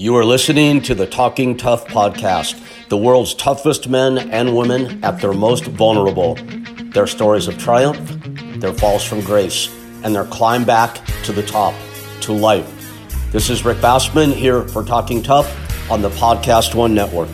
[0.00, 2.58] You are listening to the Talking Tough podcast,
[2.88, 6.36] the world's toughest men and women at their most vulnerable.
[6.94, 8.00] Their stories of triumph,
[8.62, 9.68] their falls from grace,
[10.02, 11.74] and their climb back to the top,
[12.22, 12.66] to life.
[13.30, 15.54] This is Rick Bassman here for Talking Tough
[15.90, 17.28] on the Podcast One Network.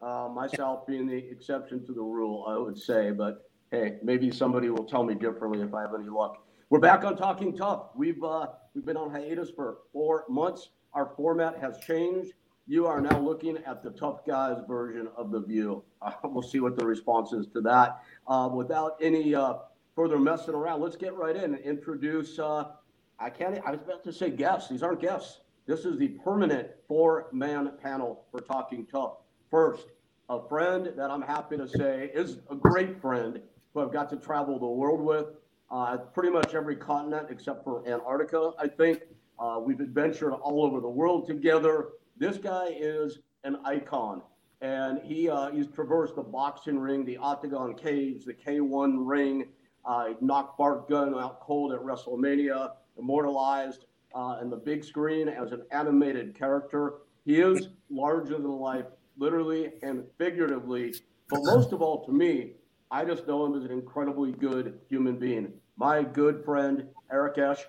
[0.00, 4.68] Uh, myself being the exception to the rule, I would say, but hey, maybe somebody
[4.68, 6.44] will tell me differently if I have any luck.
[6.70, 7.90] We're back on Talking Tough.
[7.94, 10.70] We've uh, we've been on hiatus for four months.
[10.92, 12.32] Our format has changed.
[12.66, 15.82] You are now looking at the tough guys version of the view.
[16.02, 18.02] Uh, we'll see what the response is to that.
[18.26, 19.54] Uh, without any uh,
[19.94, 22.38] further messing around, let's get right in and introduce.
[22.38, 22.72] Uh,
[23.18, 23.60] I can't.
[23.64, 24.68] I was about to say guests.
[24.68, 25.40] These aren't guests.
[25.66, 29.18] This is the permanent four-man panel for Talking Tough.
[29.50, 29.88] First,
[30.28, 33.40] a friend that I'm happy to say is a great friend
[33.72, 35.26] who I've got to travel the world with,
[35.70, 39.02] uh, pretty much every continent except for Antarctica, I think.
[39.38, 41.90] Uh, we've adventured all over the world together.
[42.18, 44.22] This guy is an icon,
[44.60, 49.46] and he uh, he's traversed the boxing ring, the octagon cage, the K1 ring.
[49.82, 55.52] Uh, knocked Bart Gunn out cold at WrestleMania, immortalized uh, in the big screen as
[55.52, 56.94] an animated character.
[57.24, 58.84] He is larger than life,
[59.16, 60.94] literally and figuratively.
[61.30, 62.54] But most of all, to me,
[62.90, 65.52] I just know him as an incredibly good human being.
[65.76, 67.64] My good friend, Eric Esch,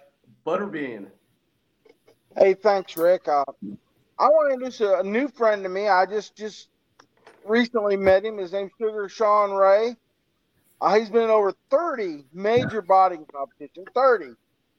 [0.45, 1.07] Butterbean.
[2.37, 3.27] Hey, thanks, Rick.
[3.27, 3.43] Uh,
[4.17, 5.87] I want to introduce a, new friend to me.
[5.87, 6.69] I just just
[7.45, 8.37] recently met him.
[8.37, 9.95] His name's Sugar Sean Ray.
[10.79, 13.87] Uh, he's been in over 30 major bodying competitions.
[13.93, 14.33] 30.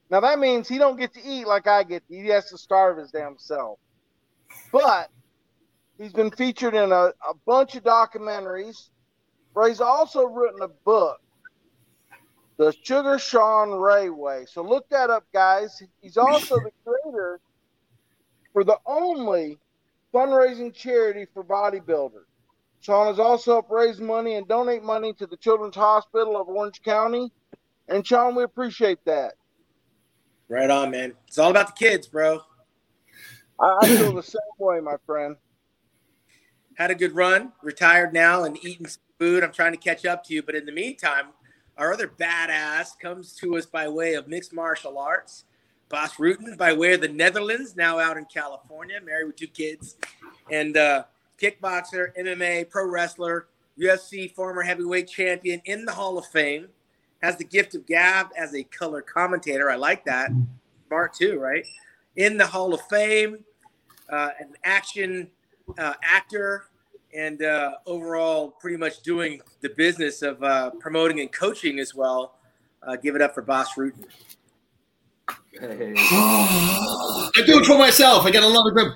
[0.09, 2.05] Now that means he don't get to eat like I get.
[2.07, 2.15] To.
[2.15, 3.79] He has to starve his damn self.
[4.71, 5.09] But
[5.97, 8.89] he's been featured in a, a bunch of documentaries.
[9.53, 11.21] But he's also written a book,
[12.57, 14.45] The Sugar Sean Ray Way.
[14.47, 15.81] So look that up, guys.
[16.01, 17.39] He's also the creator
[18.51, 19.59] for the only
[20.13, 22.25] fundraising charity for bodybuilders.
[22.79, 26.81] Sean has also helped raise money and donate money to the Children's Hospital of Orange
[26.81, 27.31] County.
[27.87, 29.33] And Sean, we appreciate that.
[30.49, 31.13] Right on, man.
[31.27, 32.41] It's all about the kids, bro.
[33.59, 35.35] I, I feel the same way, my friend.
[36.75, 38.87] Had a good run, retired now, and eating
[39.23, 39.41] food.
[39.41, 40.43] I'm trying to catch up to you.
[40.43, 41.27] But in the meantime,
[41.77, 45.45] our other badass comes to us by way of mixed martial arts.
[45.87, 49.95] Bas Rutten by way of the Netherlands, now out in California, married with two kids.
[50.51, 51.03] And uh,
[51.41, 53.47] kickboxer, MMA, pro wrestler,
[53.79, 56.67] UFC former heavyweight champion in the Hall of Fame.
[57.21, 59.71] Has the gift of gab as a color commentator.
[59.71, 60.31] I like that.
[60.87, 61.65] Smart too, right?
[62.17, 63.37] In the Hall of Fame,
[64.09, 65.29] uh, an action
[65.77, 66.65] uh, actor,
[67.15, 72.35] and uh, overall pretty much doing the business of uh, promoting and coaching as well.
[72.81, 74.05] Uh, give it up for Bas Rutten.
[75.59, 75.93] Hey.
[75.97, 78.25] I do it for myself.
[78.25, 78.93] I got a lot of grip.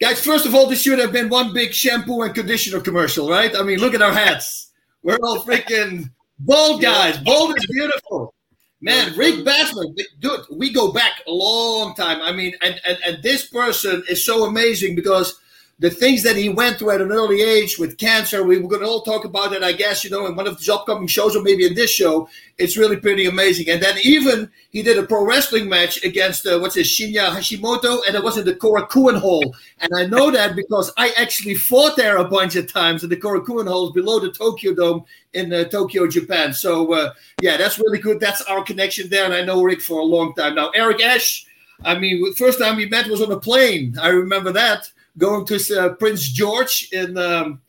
[0.00, 3.54] Guys, first of all, this should have been one big shampoo and conditioner commercial, right?
[3.56, 4.70] I mean, look at our hats.
[5.02, 7.18] We're all freaking bald guys.
[7.18, 8.34] Bald is beautiful.
[8.80, 12.22] Man, Rick Bassman, dude, we go back a long time.
[12.22, 15.38] I mean, and, and, and this person is so amazing because–
[15.80, 18.42] the things that he went through at an early age with cancer.
[18.42, 20.58] We were going to all talk about that, I guess, you know, in one of
[20.58, 22.28] these upcoming shows or maybe in this show.
[22.58, 23.70] It's really pretty amazing.
[23.70, 28.00] And then even he did a pro wrestling match against, uh, what's his, Shinya Hashimoto,
[28.08, 29.54] and it was in the Korakuen Hall.
[29.78, 33.16] And I know that because I actually fought there a bunch of times in the
[33.16, 36.52] Korakuen Halls below the Tokyo Dome in uh, Tokyo, Japan.
[36.52, 38.18] So, uh, yeah, that's really good.
[38.18, 39.26] That's our connection there.
[39.26, 40.70] And I know Rick for a long time now.
[40.70, 41.46] Eric Esch,
[41.84, 43.96] I mean, first time we met was on a plane.
[44.02, 47.60] I remember that going to uh, Prince George in, um,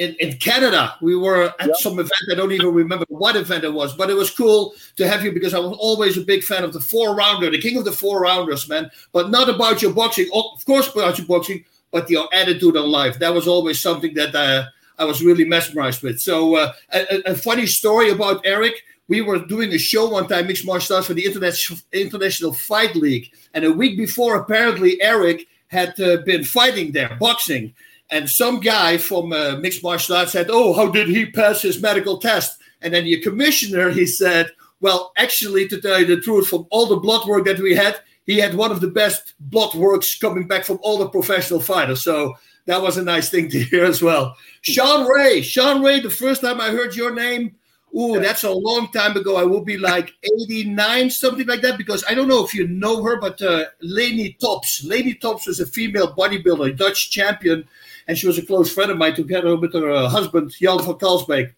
[0.00, 0.94] in in Canada.
[1.02, 1.76] We were at yep.
[1.76, 2.12] some event.
[2.30, 5.32] I don't even remember what event it was, but it was cool to have you
[5.32, 7.92] because I was always a big fan of the four rounder, the king of the
[7.92, 8.90] four rounders, man.
[9.12, 13.18] But not about your boxing, of course, about your boxing, but your attitude on life.
[13.18, 14.64] That was always something that uh,
[14.98, 16.18] I was really mesmerized with.
[16.20, 18.82] So, uh, a, a, funny story about Eric.
[19.08, 22.94] We were doing a show one time, mixed martial arts for the International International Fight
[22.94, 27.72] League, and a week before, apparently Eric had uh, been fighting there, boxing.
[28.10, 31.80] And some guy from uh, mixed martial arts said, "Oh, how did he pass his
[31.80, 34.50] medical test?" And then the commissioner he said,
[34.80, 38.00] "Well, actually, to tell you the truth, from all the blood work that we had,
[38.26, 42.02] he had one of the best blood works coming back from all the professional fighters."
[42.02, 42.34] So
[42.66, 44.36] that was a nice thing to hear as well.
[44.62, 46.00] Sean Ray, Sean Ray.
[46.00, 47.54] The first time I heard your name,
[47.98, 48.20] Ooh, yeah.
[48.20, 49.36] that's a long time ago.
[49.36, 53.02] I will be like 89, something like that, because I don't know if you know
[53.02, 54.84] her, but uh, Leni Tops.
[54.84, 57.66] Leni Tops was a female bodybuilder, Dutch champion,
[58.06, 60.94] and she was a close friend of mine together with her uh, husband, Jan van
[60.94, 61.52] Kalsbeek.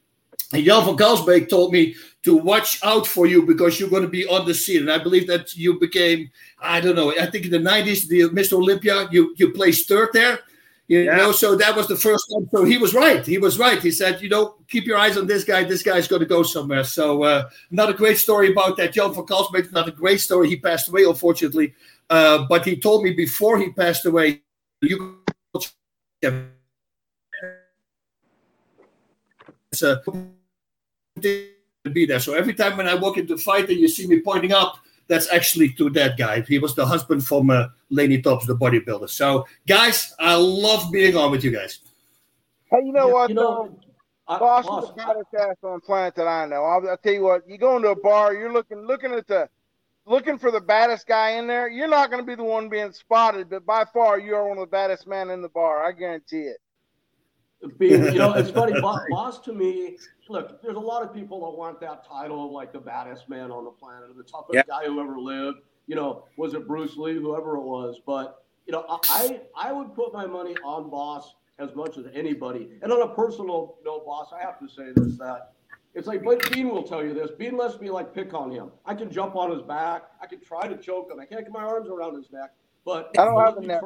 [0.55, 4.09] And Jan van Kalsbeek told me to watch out for you because you're going to
[4.09, 4.83] be on the scene.
[4.83, 6.31] And I believe that you became,
[6.61, 8.55] I don't know, I think in the 90s, the Mr.
[8.55, 10.41] Olympia, you, you placed third there.
[10.93, 11.17] You yeah.
[11.17, 12.47] know, so that was the first time.
[12.51, 13.25] So he was right.
[13.25, 13.83] He was right.
[13.83, 15.65] He said, you know, keep your eyes on this guy.
[15.65, 16.85] This guy's going to go somewhere.
[16.85, 18.93] So uh, not a great story about that.
[18.93, 20.51] Jan van Kalsbeek, not a great story.
[20.51, 21.73] He passed away, unfortunately.
[22.11, 24.43] Uh, but he told me before he passed away,
[24.83, 25.25] you
[25.55, 25.73] it's
[31.23, 32.21] be there.
[32.21, 34.77] So every time when I walk into fight and you see me pointing up,
[35.09, 36.41] that's actually to that guy.
[36.43, 39.11] He was the husband from uh, Leni Tops, the bodybuilder.
[39.11, 41.81] So, guys, I love being on with you guys.
[42.71, 43.29] Hey, you know yeah, what?
[43.31, 43.79] You know,
[44.29, 46.65] Bas is the baddest ass on planet that I know.
[46.65, 47.43] I'll, I'll, tell you what.
[47.47, 49.49] You go into a bar, you're looking looking at the
[50.07, 51.69] looking for the baddest guy in there.
[51.69, 54.59] You're not going to be the one being spotted, but by far you are one
[54.59, 55.85] of the baddest men in the bar.
[55.85, 56.59] I guarantee it.
[57.79, 58.81] Being, you know, it's funny.
[58.81, 59.97] Bas, Bas to me,
[60.29, 63.51] look, there's a lot of people that want that title of like the baddest man
[63.51, 64.67] on the planet, or the toughest yep.
[64.67, 65.59] guy who ever lived.
[65.87, 68.01] You know, was it Bruce Lee, whoever it was?
[68.05, 72.71] But you know, I I would put my money on Bas as much as anybody.
[72.83, 75.53] And on a personal note, Bas, I have to say this that
[75.95, 77.31] it's like but Bean will tell you this.
[77.31, 78.71] Bean lets me like pick on him.
[78.87, 80.05] I can jump on his back.
[80.21, 81.21] I can try to choke him.
[81.21, 82.53] I can't get my arms around his neck.
[82.85, 83.83] But I don't have the neck,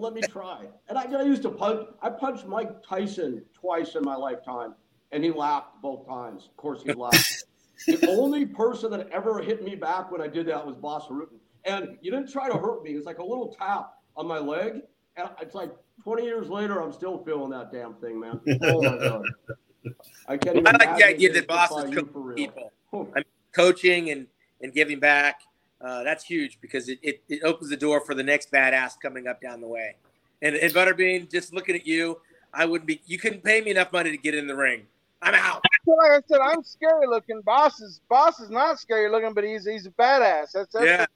[0.00, 0.66] let me try.
[0.88, 1.88] And I, I used to punch.
[2.02, 4.74] I punched Mike Tyson twice in my lifetime,
[5.12, 6.46] and he laughed both times.
[6.46, 7.44] Of course, he laughed.
[7.86, 11.38] the only person that ever hit me back when I did that was Bas Rutten.
[11.64, 12.90] And you didn't try to hurt me.
[12.90, 14.82] It's like a little tap on my leg.
[15.16, 15.70] And it's like
[16.02, 18.40] 20 years later, I'm still feeling that damn thing, man.
[18.62, 19.24] Oh my god.
[20.28, 20.66] I can't even.
[20.66, 22.72] I like the idea that Bas is coaching people.
[22.92, 24.26] I mean, coaching and
[24.60, 25.42] and giving back.
[25.84, 29.26] Uh, that's huge because it, it, it, opens the door for the next badass coming
[29.26, 29.96] up down the way.
[30.40, 32.20] And, and Butterbean, just looking at you,
[32.54, 33.02] I wouldn't be.
[33.04, 34.86] You couldn't pay me enough money to get in the ring.
[35.20, 35.62] I'm out.
[35.86, 37.42] Like I said, I'm scary looking.
[37.42, 40.52] Bas is Bas is not scary looking, but he's he's a badass.
[40.52, 41.06] That's that's yeah.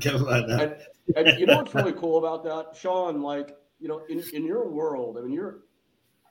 [0.00, 0.76] Come on and,
[1.16, 3.22] and you know what's really cool about that, Sean?
[3.22, 5.58] Like you know, in, in your world, I mean, you're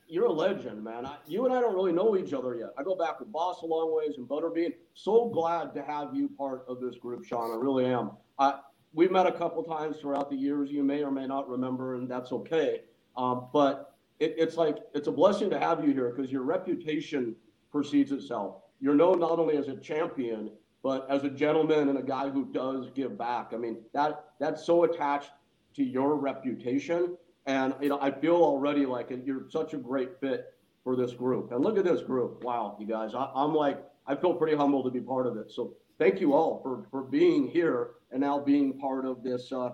[0.08, 1.06] you're a legend, man.
[1.06, 2.70] I, you and I don't really know each other yet.
[2.78, 4.74] I go back with Bas a long ways and Butterbean.
[4.94, 7.52] So glad to have you part of this group, Sean.
[7.52, 8.12] I really am.
[8.38, 8.60] I,
[8.94, 10.72] we met a couple times throughout the years.
[10.72, 12.82] You may or may not remember, and that's okay.
[13.18, 17.36] Um, but it, it's like it's a blessing to have you here because your reputation
[17.72, 18.58] precedes itself.
[18.80, 20.52] You're known not only as a champion,
[20.84, 23.52] but as a gentleman and a guy who does give back.
[23.54, 25.32] I mean, that that's so attached
[25.76, 30.54] to your reputation and you know, I feel already like you're such a great fit
[30.84, 31.52] for this group.
[31.52, 32.44] And look at this group.
[32.44, 33.14] Wow, you guys.
[33.14, 35.52] I, am like, I feel pretty humbled to be part of it.
[35.52, 39.74] So thank you all for for being here and now being part of this uh,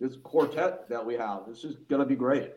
[0.00, 1.42] this quartet that we have.
[1.46, 2.52] This is gonna be great.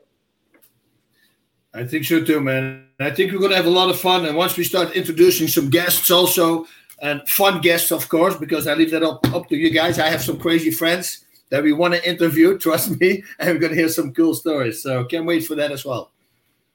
[1.75, 2.88] I think so too, man.
[3.00, 4.25] I think we're gonna have a lot of fun.
[4.25, 6.68] And once we start introducing some guests, also
[7.01, 10.00] and fun guests, of course, because I leave that up up to you guys.
[10.00, 12.57] I have some crazy friends that we want to interview.
[12.67, 14.81] Trust me, and we're going to hear some cool stories.
[14.81, 16.11] So can't wait for that as well.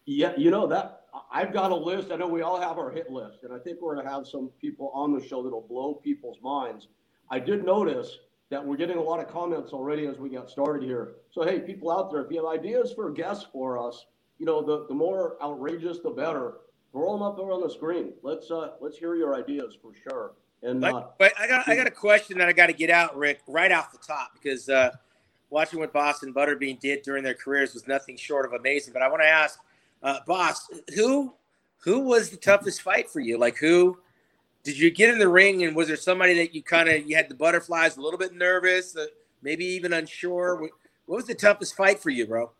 [0.07, 1.03] Yeah, you know that
[1.33, 2.13] I've got a list.
[2.13, 4.29] I know we all have our hit list, and I think we're going to have
[4.29, 6.87] some people on the show that'll blow people's minds.
[7.29, 8.19] I did notice
[8.51, 11.17] that we're getting a lot of comments already as we got started here.
[11.33, 14.07] So hey, people out there, if you have ideas for guests for us,
[14.39, 16.59] you know, the, the more outrageous, the better.
[16.93, 18.13] Throw them up there on the screen.
[18.23, 20.35] Let's uh, let's hear your ideas for sure.
[20.63, 22.91] And but, uh, but I got I got a question that I got to get
[22.91, 24.91] out, Rick, right off the top because uh,
[25.51, 28.93] watching what Boston Butterbean did during their careers was nothing short of amazing.
[28.93, 29.61] But I want to ask,
[30.03, 31.33] uh, Bas, who
[31.79, 33.39] who was the toughest fight for you?
[33.39, 33.99] Like who
[34.65, 37.15] did you get in the ring, and was there somebody that you kind of you
[37.15, 39.07] had the butterflies, a little bit nervous, uh,
[39.43, 40.57] maybe even unsure?
[40.57, 40.71] What,
[41.07, 42.51] what was the toughest fight for you, bro?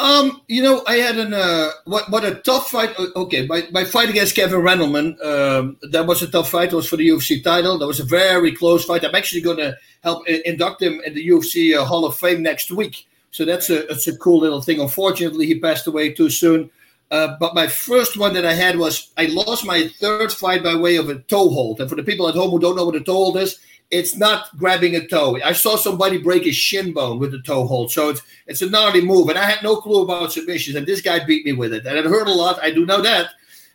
[0.00, 2.98] Um, you know, I had an uh, what what a tough fight.
[2.98, 6.72] Okay, my, my fight against Kevin Randleman, um, that was a tough fight.
[6.72, 7.76] It was for the UFC title.
[7.76, 9.04] That was a very close fight.
[9.04, 12.70] I'm actually going to help induct him in the UFC uh, Hall of Fame next
[12.70, 13.06] week.
[13.30, 14.80] So that's a that's a cool little thing.
[14.80, 16.70] Unfortunately, he passed away too soon.
[17.10, 20.76] Uh, but my first one that I had was I lost my third fight by
[20.76, 21.80] way of a toe hold.
[21.80, 23.58] And for the people at home who don't know what a toe hold is,
[23.90, 25.38] it's not grabbing a toe.
[25.44, 27.90] I saw somebody break his shin bone with the toe hold.
[27.90, 29.28] So it's it's a gnarly move.
[29.28, 30.76] And I had no clue about submissions.
[30.76, 31.86] And this guy beat me with it.
[31.86, 32.62] And it hurt a lot.
[32.62, 33.30] I do know that.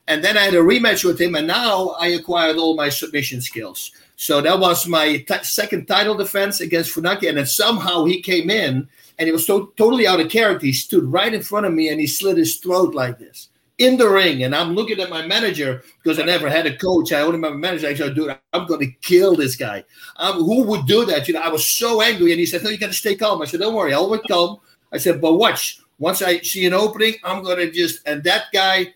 [0.07, 1.36] And then I had a rematch with him.
[1.36, 3.91] And now I acquired all my submission skills.
[4.15, 7.27] So that was my t- second title defense against Funaki.
[7.27, 8.88] And then somehow he came in
[9.19, 10.65] and he was to- totally out of character.
[10.65, 13.98] He stood right in front of me and he slit his throat like this in
[13.98, 17.12] the ring, and I'm looking at my manager because I never had a coach.
[17.12, 17.88] I only a manager.
[17.88, 19.84] I said, "Dude, I'm going to kill this guy."
[20.17, 21.27] Um, who would do that?
[21.27, 23.41] You know, I was so angry, and he said, "No, you got to stay calm."
[23.41, 24.60] I said, "Don't worry, I'll be calm."
[24.94, 25.79] I said, "But watch.
[25.98, 28.94] Once I see an opening, I'm going to just." And that guy,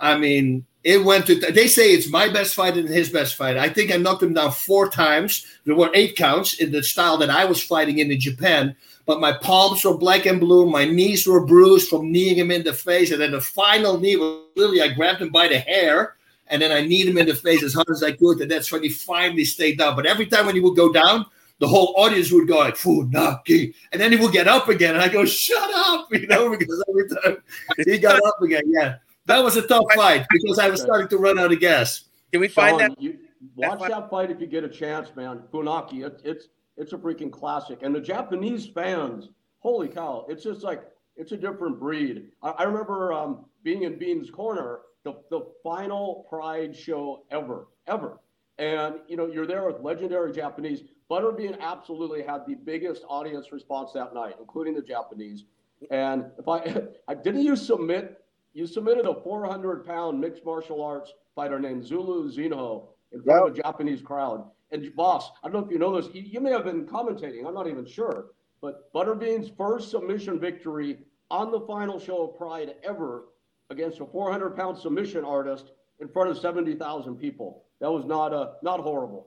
[0.00, 1.34] I mean, it went to.
[1.34, 3.58] They say it's my best fight and his best fight.
[3.58, 5.46] I think I knocked him down four times.
[5.64, 8.76] There were eight counts in the style that I was fighting in in Japan.
[9.04, 10.70] But my palms were black and blue.
[10.70, 13.10] My knees were bruised from kneeing him in the face.
[13.10, 16.16] And then the final knee was literally, I grabbed him by the hair
[16.48, 18.40] and then I kneed him in the face as hard as I could.
[18.40, 19.96] And that's when he finally stayed down.
[19.96, 21.26] But every time when he would go down,
[21.58, 23.74] the whole audience would go like Funaki.
[23.90, 24.94] And then he would get up again.
[24.94, 27.42] And I go, shut up, you know, because every time
[27.84, 28.62] he got up again.
[28.66, 28.96] Yeah.
[29.26, 32.04] That was a tough fight because I was starting to run out of gas.
[32.32, 33.02] Can we find Sean, that?
[33.02, 33.18] You,
[33.54, 35.42] watch that, that fight if you get a chance, man.
[35.52, 36.48] Funaki, it, it's
[36.82, 37.78] it's a freaking classic.
[37.82, 39.28] And the Japanese fans,
[39.60, 40.82] holy cow, it's just like
[41.16, 42.30] it's a different breed.
[42.42, 48.18] I, I remember um, being in Bean's Corner, the, the final Pride show ever, ever.
[48.58, 50.82] And you know, you're there with legendary Japanese.
[51.10, 55.44] Butterbean absolutely had the biggest audience response that night, including the Japanese.
[55.90, 58.24] And if I, I didn't you submit,
[58.54, 63.50] you submitted a 400 pound mixed martial arts fighter named Zuluzinho in front yep.
[63.50, 64.44] of a Japanese crowd.
[64.72, 66.10] And Bas, I don't know if you know this.
[66.14, 67.46] You may have been commentating.
[67.46, 68.28] I'm not even sure.
[68.62, 71.00] But Butterbean's first submission victory
[71.30, 73.24] on the final show of Pride ever
[73.70, 77.64] against a 400 pound submission artist in front of 70,000 people.
[77.80, 79.26] That was not uh, not horrible.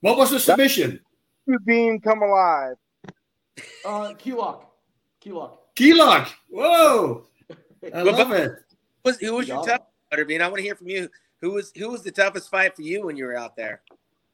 [0.00, 1.00] What was the submission?
[1.64, 2.74] Bean come alive.
[3.84, 4.72] Uh, Keylock.
[5.20, 5.74] Keylock.
[5.74, 6.28] Keylock.
[6.50, 7.26] Whoa.
[7.94, 8.52] I love it.
[9.20, 10.40] who was your tough Butterbean?
[10.40, 11.08] I want to hear from you.
[11.40, 13.82] Who was who was the toughest fight for you when you were out there?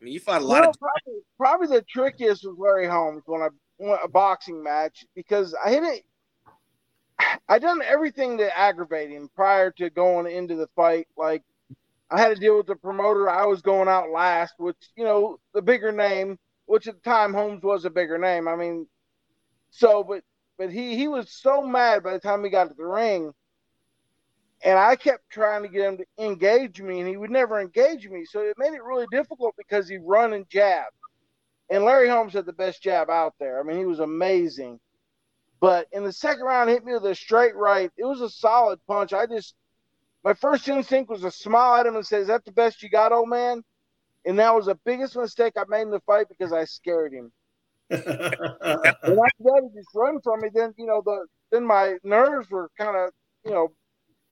[0.02, 0.76] I mean, you fought a lot well, of.
[0.80, 5.70] Probably, probably the trickiest was Larry Holmes when I went a boxing match because I
[5.70, 6.04] hit it.
[7.48, 11.06] I done everything to aggravate him prior to going into the fight.
[11.16, 11.44] Like
[12.10, 13.30] I had to deal with the promoter.
[13.30, 17.32] I was going out last, which you know the bigger name, which at the time
[17.32, 18.48] Holmes was a bigger name.
[18.48, 18.88] I mean,
[19.70, 20.24] so but
[20.58, 23.32] but he he was so mad by the time he got to the ring
[24.64, 28.08] and I kept trying to get him to engage me, and he would never engage
[28.08, 28.24] me.
[28.24, 30.86] So it made it really difficult because he run and jab.
[31.70, 33.58] And Larry Holmes had the best jab out there.
[33.58, 34.78] I mean, he was amazing.
[35.60, 37.90] But in the second round, hit me with a straight right.
[37.96, 39.12] It was a solid punch.
[39.12, 39.54] I just,
[40.24, 42.88] my first instinct was to smile at him and say, "Is that the best you
[42.88, 43.62] got, old man?"
[44.24, 47.32] And that was the biggest mistake I made in the fight because I scared him.
[47.90, 50.48] and after that, he just run from me.
[50.52, 53.10] Then you know the then my nerves were kind of
[53.44, 53.72] you know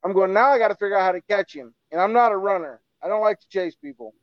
[0.02, 0.50] I'm going now.
[0.50, 2.80] I got to figure out how to catch him, and I'm not a runner.
[3.02, 4.14] I don't like to chase people.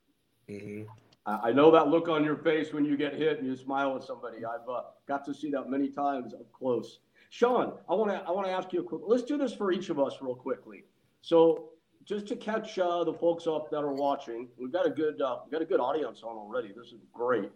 [0.49, 0.83] Mm-hmm.
[1.27, 4.03] I know that look on your face when you get hit and you smile at
[4.03, 4.45] somebody.
[4.45, 6.99] I've uh, got to see that many times up close.
[7.29, 9.01] Sean, I want to I want to ask you a quick.
[9.05, 10.85] Let's do this for each of us real quickly.
[11.21, 11.71] So
[12.05, 15.39] just to catch uh, the folks up that are watching, we've got a good uh,
[15.43, 16.69] we've got a good audience on already.
[16.69, 17.51] This is great.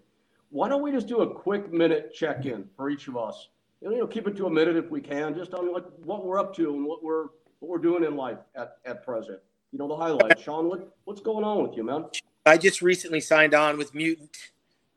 [0.49, 3.47] Why don't we just do a quick minute check in for each of us?
[3.79, 6.39] You know, keep it to a minute if we can, just on what what we're
[6.39, 7.27] up to and what we're
[7.61, 9.39] what we're doing in life at, at present.
[9.71, 10.41] You know, the highlights.
[10.41, 12.05] Sean, what, what's going on with you, man?
[12.45, 14.35] I just recently signed on with Mutant.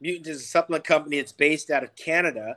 [0.01, 1.19] Mutant is a supplement company.
[1.19, 2.57] It's based out of Canada,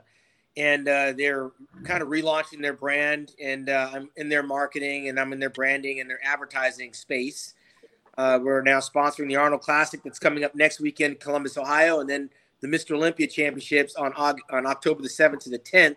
[0.56, 1.50] and uh, they're
[1.84, 3.32] kind of relaunching their brand.
[3.40, 7.54] And uh, I'm in their marketing, and I'm in their branding and their advertising space.
[8.16, 12.00] Uh, we're now sponsoring the Arnold Classic that's coming up next weekend in Columbus, Ohio,
[12.00, 12.92] and then the Mr.
[12.92, 15.96] Olympia Championships on on October the 7th to the 10th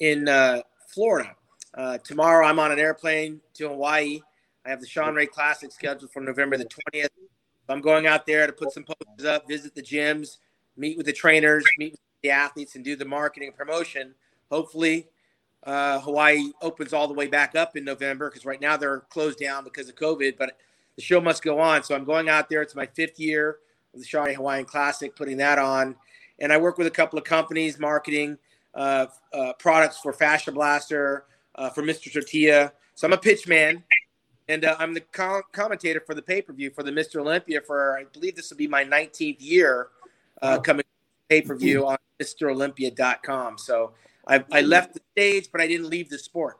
[0.00, 1.36] in uh, Florida.
[1.74, 4.20] Uh, tomorrow, I'm on an airplane to Hawaii.
[4.64, 7.08] I have the Sean Ray Classic scheduled for November the 20th.
[7.68, 10.38] I'm going out there to put some posters up, visit the gyms,
[10.76, 14.14] meet with the trainers, meet with the athletes, and do the marketing and promotion.
[14.50, 15.08] Hopefully,
[15.64, 19.38] uh, Hawaii opens all the way back up in November because right now they're closed
[19.38, 20.58] down because of COVID, but
[20.96, 21.82] the show must go on.
[21.82, 22.60] So I'm going out there.
[22.60, 23.58] It's my fifth year
[23.94, 25.96] of the Ray Hawaiian Classic, putting that on.
[26.38, 28.36] And I work with a couple of companies marketing
[28.74, 31.24] uh, uh, products for Fascia Blaster,
[31.54, 32.12] uh, for Mr.
[32.12, 32.72] Tortilla.
[32.94, 33.82] So I'm a pitch man,
[34.48, 37.20] and uh, I'm the com- commentator for the pay per view for the Mr.
[37.20, 39.88] Olympia for I believe this will be my 19th year
[40.40, 40.84] uh, coming
[41.28, 43.58] pay per view on MrOlympia.com.
[43.58, 43.92] So
[44.26, 46.58] I, I left the stage, but I didn't leave the sport.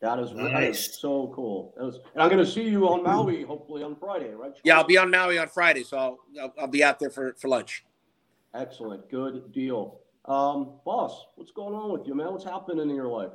[0.00, 0.52] That is, nice.
[0.52, 1.72] that is so cool.
[1.78, 4.52] Was, and I'm going to see you on Maui hopefully on Friday, right?
[4.62, 7.34] Yeah, I'll be on Maui on Friday, so I'll, I'll, I'll be out there for,
[7.38, 7.86] for lunch.
[8.54, 9.10] Excellent.
[9.10, 10.00] Good deal.
[10.26, 12.32] Um, Bas, what's going on with you, man?
[12.32, 13.30] What's happening in your life?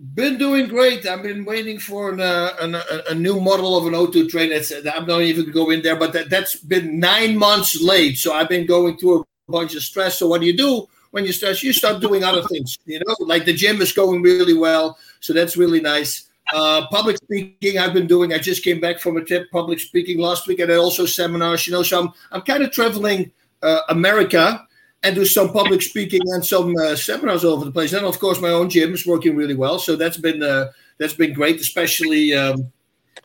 [0.00, 1.06] Been doing great.
[1.06, 2.76] I've been waiting for an, uh, an,
[3.10, 4.52] a new model of an O2 train.
[4.52, 8.16] It's, I'm not even go in there, but that, that's been nine months late.
[8.16, 10.18] So I've been going through a bunch of stress.
[10.20, 11.64] So what do you do when you stress?
[11.64, 14.96] You start doing other things, you know, like the gym is going really well.
[15.18, 16.28] So that's really nice.
[16.54, 18.32] Uh, public speaking, I've been doing.
[18.32, 21.66] I just came back from a trip public speaking last week, and also seminars.
[21.66, 24.66] You know, so I'm I'm kind of traveling uh, America
[25.02, 27.92] and do some public speaking and some uh, seminars all over the place.
[27.92, 29.78] And of course, my own gym is working really well.
[29.78, 32.72] So that's been uh, that's been great, especially um,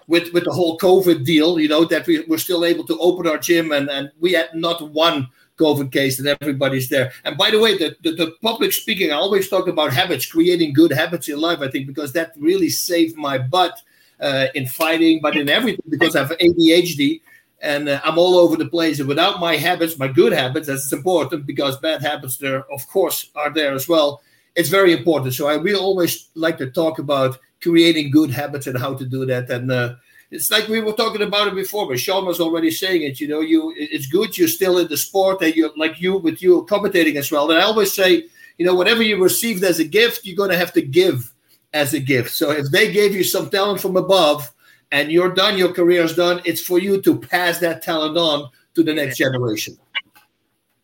[0.07, 3.27] with with the whole COVID deal, you know, that we were still able to open
[3.27, 5.27] our gym and and we had not one
[5.57, 7.11] COVID case and everybody's there.
[7.25, 10.73] And by the way, the, the, the, public speaking, I always talk about habits, creating
[10.73, 13.79] good habits in life, I think, because that really saved my butt
[14.19, 17.21] uh, in fighting, but in everything, because I have ADHD
[17.63, 18.99] and uh, I'm all over the place.
[18.99, 23.29] And without my habits, my good habits, that's important because bad habits there, of course,
[23.35, 24.21] are there as well.
[24.53, 25.33] It's very important.
[25.33, 29.25] So I will always like to talk about creating good habits and how to do
[29.25, 29.49] that.
[29.49, 29.95] And uh,
[30.29, 33.21] it's like we were talking about it before, but Sean was already saying it.
[33.21, 36.41] You know, you it's good you're still in the sport and you like you with
[36.41, 37.49] you commentating as well.
[37.49, 38.25] And I always say,
[38.57, 41.33] you know, whatever you received as a gift, you're gonna have to give
[41.73, 42.31] as a gift.
[42.31, 44.51] So if they gave you some talent from above
[44.93, 48.49] and you're done, your career is done, it's for you to pass that talent on
[48.75, 49.75] to the next generation.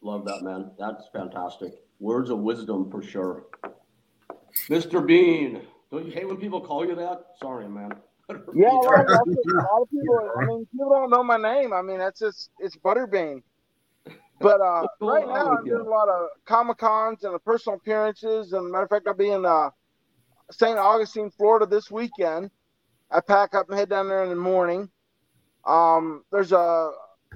[0.01, 0.71] Love that, man.
[0.79, 1.73] That's fantastic.
[1.99, 3.45] Words of wisdom for sure.
[4.67, 5.05] Mr.
[5.05, 5.61] Bean,
[5.91, 7.23] don't you hate when people call you that?
[7.39, 7.93] Sorry, man.
[8.55, 10.31] yeah, a lot, of, a lot of people.
[10.39, 11.71] I mean, people don't know my name.
[11.71, 13.43] I mean, that's just it's Butterbean.
[14.39, 18.53] But uh, right now, I'm doing a lot of comic cons and personal appearances.
[18.53, 19.69] And matter of fact, I'll be in uh,
[20.51, 20.77] St.
[20.77, 22.49] Augustine, Florida this weekend.
[23.11, 24.89] I pack up and head down there in the morning.
[25.65, 26.91] Um, there's a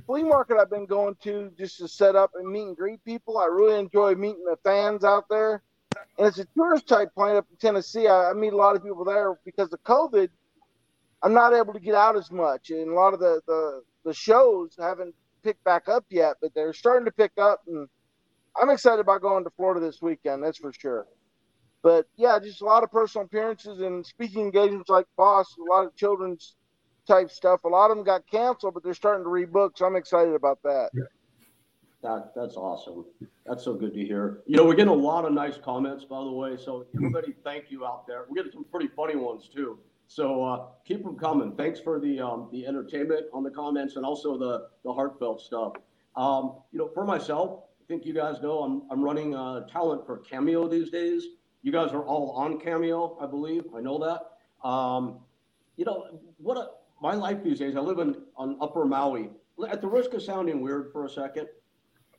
[0.05, 3.37] flea market I've been going to just to set up and meet and greet people.
[3.37, 5.63] I really enjoy meeting the fans out there.
[6.17, 8.07] And it's a tourist type plant up in Tennessee.
[8.07, 10.29] I, I meet a lot of people there because of COVID.
[11.21, 14.13] I'm not able to get out as much, and a lot of the the, the
[14.13, 17.87] shows haven't picked back up yet, but they're starting to pick up, and
[18.61, 20.43] I'm excited about going to Florida this weekend.
[20.43, 21.07] That's for sure.
[21.83, 25.85] But yeah, just a lot of personal appearances and speaking engagements like Bas, a lot
[25.85, 26.55] of children's
[27.05, 27.65] type stuff.
[27.65, 30.63] A lot of them got canceled, but they're starting to rebook, so I'm excited about
[30.63, 30.91] that.
[32.01, 33.05] That that's awesome.
[33.45, 34.43] That's so good to hear.
[34.45, 36.57] You know, we're getting a lot of nice comments, by the way.
[36.57, 38.25] So everybody, thank you out there.
[38.29, 39.77] We're getting some pretty funny ones too.
[40.07, 41.53] So uh, keep them coming.
[41.53, 45.73] Thanks for the um, the entertainment on the comments and also the the heartfelt stuff.
[46.15, 50.05] Um, you know, for myself, I think you guys know I'm I'm running uh, talent
[50.05, 51.25] for Cameo these days.
[51.63, 53.63] You guys are all on Cameo, I believe.
[53.75, 54.67] I know that.
[54.67, 55.19] Um,
[55.77, 56.57] you know what?
[56.57, 56.67] A,
[57.01, 57.75] my life these days.
[57.75, 59.29] I live in on Upper Maui.
[59.69, 61.47] At the risk of sounding weird for a second,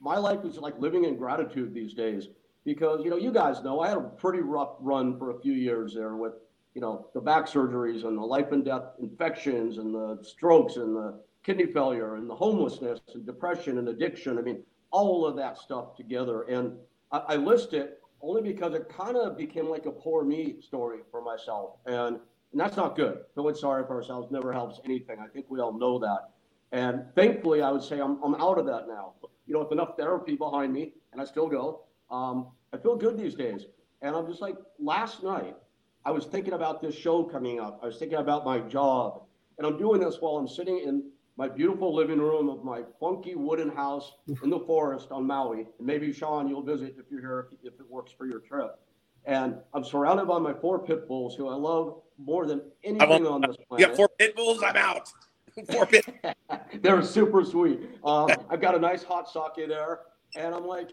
[0.01, 2.29] my life is like living in gratitude these days
[2.65, 5.53] because you know you guys know I had a pretty rough run for a few
[5.53, 6.35] years there with
[6.75, 10.95] you know, the back surgeries and the life and death infections and the strokes and
[10.95, 14.39] the kidney failure and the homelessness and depression and addiction.
[14.39, 16.43] I mean, all of that stuff together.
[16.43, 16.73] And
[17.13, 21.01] I, I list it only because it kind of became like a poor me story
[21.11, 21.77] for myself.
[21.87, 22.19] And,
[22.53, 23.19] and that's not good.
[23.35, 25.19] Feeling sorry for ourselves never helps anything.
[25.21, 26.31] I think we all know that.
[26.73, 29.13] And thankfully, I would say I'm, I'm out of that now.
[29.47, 33.19] You know, with enough therapy behind me, and I still go, um, I feel good
[33.19, 33.67] these days.
[34.03, 35.57] And I'm just like, last night,
[36.05, 37.81] I was thinking about this show coming up.
[37.83, 39.23] I was thinking about my job.
[39.59, 43.35] And I'm doing this while I'm sitting in my beautiful living room of my funky
[43.35, 45.67] wooden house in the forest on Maui.
[45.79, 48.79] And maybe, Sean, you'll visit if you're here, if, if it works for your trip.
[49.25, 53.41] And I'm surrounded by my four pit bulls who I love more than anything on
[53.41, 53.89] this planet.
[53.89, 55.09] Yeah, four pit bulls, I'm out.
[55.73, 56.07] four pit.
[56.83, 57.81] They're super sweet.
[58.05, 60.01] Um, I've got a nice hot sake there.
[60.37, 60.91] And I'm like,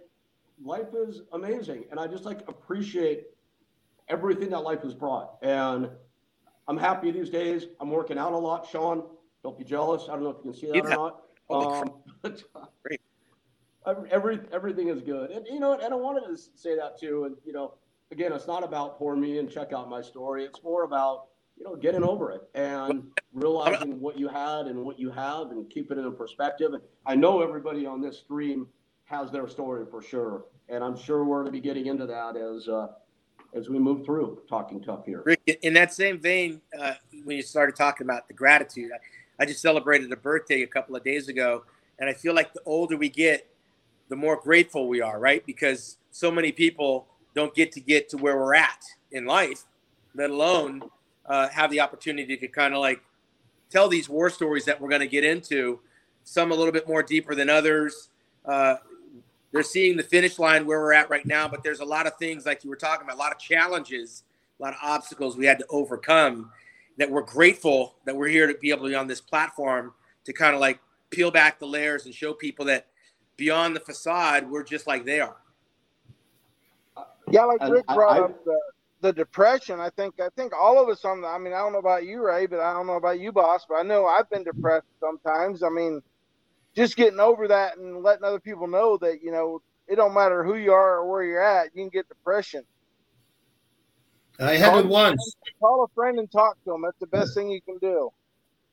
[0.63, 1.85] life is amazing.
[1.91, 3.25] And I just like appreciate
[4.07, 5.37] everything that life has brought.
[5.41, 5.89] And
[6.67, 7.65] I'm happy these days.
[7.79, 9.03] I'm working out a lot, Sean.
[9.43, 10.03] Don't be jealous.
[10.03, 10.81] I don't know if you can see that yeah.
[10.81, 11.21] or not.
[11.49, 12.43] Um, but,
[12.83, 13.01] Great.
[14.11, 15.31] Every, everything is good.
[15.31, 17.25] And, you know, and I wanted to say that too.
[17.25, 17.73] And, you know,
[18.11, 20.45] again, it's not about poor me and check out my story.
[20.45, 21.27] It's more about,
[21.57, 25.67] you know, getting over it and realizing what you had and what you have and
[25.69, 26.73] keeping it in perspective.
[26.73, 28.67] And I know everybody on this stream
[29.05, 30.45] has their story for sure.
[30.69, 32.87] And I'm sure we're going to be getting into that as, uh,
[33.53, 35.23] as we move through talking tough here.
[35.25, 38.97] Rick, in that same vein, uh, when you started talking about the gratitude, I,
[39.39, 41.63] I, just celebrated a birthday a couple of days ago,
[41.99, 43.47] and I feel like the older we get,
[44.09, 45.45] the more grateful we are, right?
[45.45, 49.63] Because so many people don't get to get to where we're at in life,
[50.15, 50.83] let alone
[51.25, 53.01] uh, have the opportunity to kind of like
[53.69, 55.79] tell these war stories that we're going to get into.
[56.23, 58.09] Some a little bit more deeper than others.
[58.45, 58.75] Uh,
[59.51, 62.15] they're seeing the finish line where we're at right now, but there's a lot of
[62.17, 64.23] things like you were talking about, a lot of challenges,
[64.59, 66.51] a lot of obstacles we had to overcome
[66.97, 69.93] that we're grateful that we're here to be able to be on this platform
[70.25, 72.87] to kind of like peel back the layers and show people that
[73.37, 75.37] beyond the facade, we're just like they are.
[77.29, 78.59] Yeah, like Rick brought I, up the,
[79.01, 79.79] the depression.
[79.79, 82.05] I think I think all of us on the I mean, I don't know about
[82.05, 84.87] you, Ray, but I don't know about you, Bas, but I know I've been depressed
[84.99, 85.63] sometimes.
[85.63, 86.01] I mean,
[86.75, 90.43] just getting over that and letting other people know that you know it don't matter
[90.43, 92.63] who you are or where you're at, you can get depression.
[94.41, 95.35] I had call, it once.
[95.59, 96.81] Call a friend and talk to them.
[96.81, 98.09] That's the best thing you can do.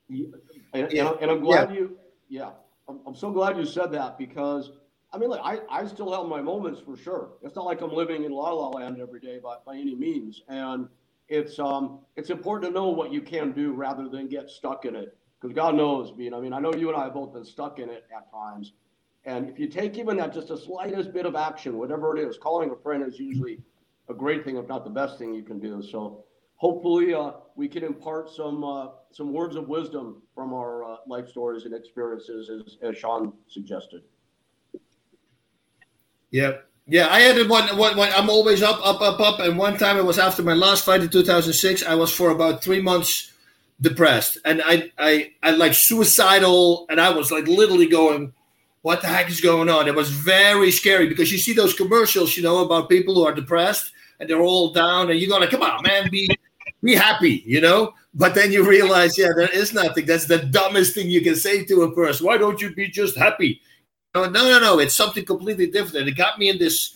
[0.07, 0.27] Yeah,
[0.73, 1.11] and, yeah.
[1.21, 1.75] and, I'm glad yeah.
[1.75, 2.49] you, yeah,
[2.87, 4.71] I'm, I'm so glad you said that because
[5.11, 7.31] I mean, look, I, I still have my moments for sure.
[7.41, 10.43] It's not like I'm living in la la land every day by, by any means.
[10.47, 10.87] And
[11.27, 14.95] it's um it's important to know what you can do rather than get stuck in
[14.95, 15.15] it.
[15.39, 16.33] Because God knows, Bean.
[16.33, 18.73] I mean, I know you and I have both been stuck in it at times.
[19.25, 22.37] And if you take even that just a slightest bit of action, whatever it is,
[22.37, 23.59] calling a friend is usually
[24.09, 25.81] a great thing, if not the best thing you can do.
[25.81, 30.97] So hopefully uh, we can impart some uh, some words of wisdom from our uh,
[31.07, 34.01] life stories and experiences, as, as Sean suggested.
[36.31, 37.07] Yeah, yeah.
[37.09, 38.11] I had one, one, one.
[38.13, 39.39] I'm always up, up, up, up.
[39.39, 41.83] And one time it was after my last fight in 2006.
[41.83, 43.33] I was for about three months
[43.81, 48.33] depressed, and I, I, I like suicidal, and I was like literally going
[48.81, 49.87] what the heck is going on?
[49.87, 53.33] It was very scary because you see those commercials, you know, about people who are
[53.33, 56.29] depressed and they're all down, and you go like, "Come on, man, be
[56.83, 57.93] be happy," you know.
[58.13, 60.05] But then you realize, yeah, there is nothing.
[60.05, 62.25] That's the dumbest thing you can say to a person.
[62.25, 63.61] Why don't you be just happy?
[64.15, 64.79] No, no, no, no.
[64.79, 65.97] It's something completely different.
[65.97, 66.95] And it got me in this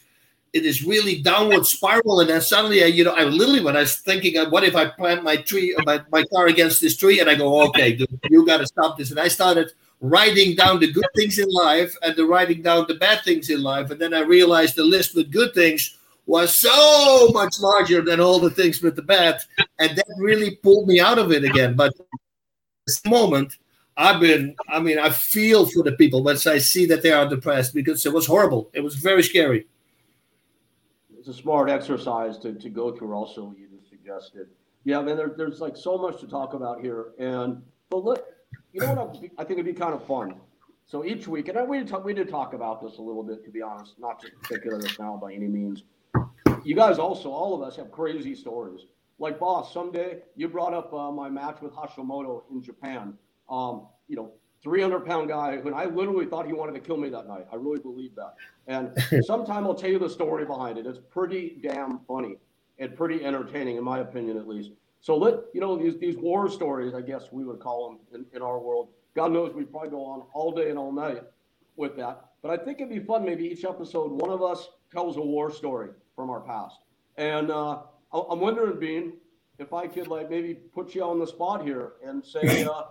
[0.54, 2.20] in this really downward spiral.
[2.20, 4.88] And then suddenly, I, you know, I literally when I was thinking, what if I
[4.88, 8.46] plant my tree, my, my car against this tree, and I go, okay, dude, you
[8.46, 9.10] got to stop this.
[9.12, 12.96] And I started writing down the good things in life and the writing down the
[12.96, 13.90] bad things in life.
[13.90, 18.40] And then I realized the list with good things was so much larger than all
[18.40, 19.40] the things with the bad.
[19.80, 21.76] And that really pulled me out of it again.
[21.76, 21.94] But
[22.88, 23.58] this moment,
[23.98, 27.28] I've been, I mean, I feel for the people once I see that they are
[27.28, 28.70] depressed because it was horrible.
[28.74, 29.68] It was very scary.
[31.18, 34.48] It's a smart exercise to, to go through, also, you just suggested.
[34.84, 37.12] Yeah, I mean, there, there's like so much to talk about here.
[37.18, 38.26] And, but look,
[38.74, 40.36] you know what I think it'd be kind of fun.
[40.86, 43.46] So each week, and we did talk, we did talk about this a little bit,
[43.46, 45.84] to be honest, not to particular this now by any means.
[46.64, 48.86] You guys also, all of us, have crazy stories.
[49.20, 53.16] Like Bas, someday you brought up uh, my match with Hashimoto in Japan.
[53.50, 54.32] Um, you know,
[54.64, 57.48] 300 pound guy, and I literally thought he wanted to kill me that night.
[57.52, 58.36] I really believe that.
[58.68, 60.86] And sometime I'll tell you the story behind it.
[60.86, 62.38] It's pretty damn funny
[62.80, 64.72] and pretty entertaining, in my opinion, at least.
[65.02, 68.38] So let you know these these war stories, I guess we would call them in,
[68.38, 68.88] in our world.
[69.16, 71.24] God knows we probably go on all day and all night
[71.76, 72.30] with that.
[72.42, 73.26] But I think it'd be fun.
[73.26, 76.78] Maybe each episode, one of us tells a war story from our past.
[77.18, 77.82] And uh,
[78.14, 79.14] I'm wondering, Bean,
[79.60, 82.84] if I could like maybe put you on the spot here and say, uh,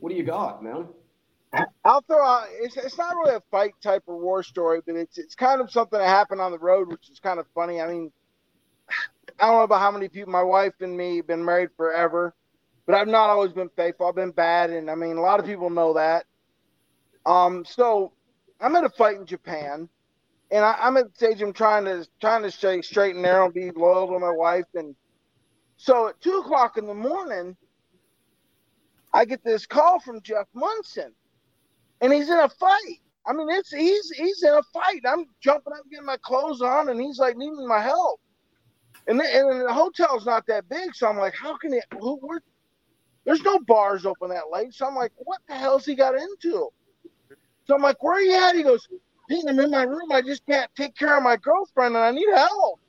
[0.00, 0.86] what do you got, man?
[1.84, 2.48] I'll throw out.
[2.50, 5.70] It's, it's not really a fight type of war story, but it's it's kind of
[5.70, 7.80] something that happened on the road, which is kind of funny.
[7.80, 8.12] I mean,
[9.38, 12.34] I don't know about how many people, my wife and me, have been married forever,
[12.84, 14.06] but I've not always been faithful.
[14.06, 16.24] I've been bad, and I mean, a lot of people know that.
[17.24, 18.12] Um, so
[18.60, 19.88] I'm at a fight in Japan,
[20.50, 23.46] and I, am at the stage I'm trying to trying to stay straight and narrow,
[23.46, 24.94] and be loyal to my wife, and
[25.76, 27.56] so at two o'clock in the morning,
[29.12, 31.12] I get this call from Jeff Monson,
[32.00, 33.00] and he's in a fight.
[33.26, 35.02] I mean, it's he's he's in a fight.
[35.06, 38.20] I'm jumping up, getting my clothes on, and he's like needing my help.
[39.08, 41.84] And, the, and the hotel's not that big, so I'm like, how can it?
[42.00, 42.16] Who?
[42.16, 42.40] Where,
[43.24, 44.72] there's no bars open that late.
[44.72, 46.68] So I'm like, what the hell's he got into?
[47.66, 48.54] So I'm like, where are you at?
[48.54, 48.88] He goes,
[49.28, 50.12] Dean, I'm in my room.
[50.12, 52.80] I just can't take care of my girlfriend, and I need help.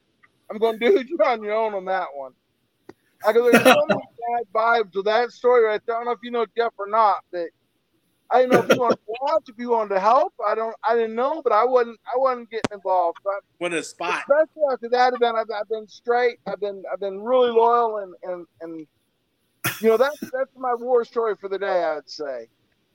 [0.50, 2.34] I'm going, dude, you're on your own on that one.
[3.26, 4.02] I go, there's so many
[4.36, 5.95] bad vibes with that story right there.
[5.95, 7.47] I don't know if you know Jeff or not, but
[8.30, 10.34] I didn't know if you wanted to watch, if you wanted to help.
[10.45, 10.76] I don't.
[10.84, 12.00] I didn't know, but I wasn't.
[12.06, 13.19] I wasn't getting involved.
[13.23, 14.21] But what a spot!
[14.21, 16.39] Especially after that event, I've, I've been straight.
[16.45, 16.84] I've been.
[16.91, 18.88] I've been really loyal, and and and
[19.82, 21.84] you know that's that's my war story for the day.
[21.84, 22.10] I would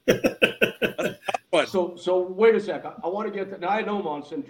[1.53, 1.67] say.
[1.67, 2.85] so so wait a sec.
[2.85, 3.59] I, I want to get to.
[3.59, 4.45] Now I know Monson,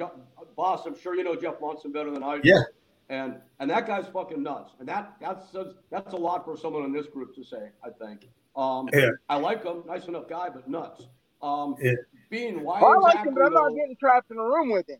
[0.56, 0.80] Bas.
[0.86, 2.48] I'm sure you know Jeff Monson better than I do.
[2.48, 2.62] Yeah.
[3.08, 4.72] And and that guy's fucking nuts.
[4.78, 5.46] And that that's
[5.90, 7.70] that's a lot for someone in this group to say.
[7.84, 8.28] I think.
[8.54, 9.10] Um, yeah.
[9.28, 11.06] I like him, nice enough guy, but nuts.
[11.40, 11.92] Um, yeah.
[12.30, 14.88] Being why well, I like him, but I'm not getting trapped in a room with
[14.88, 14.98] him.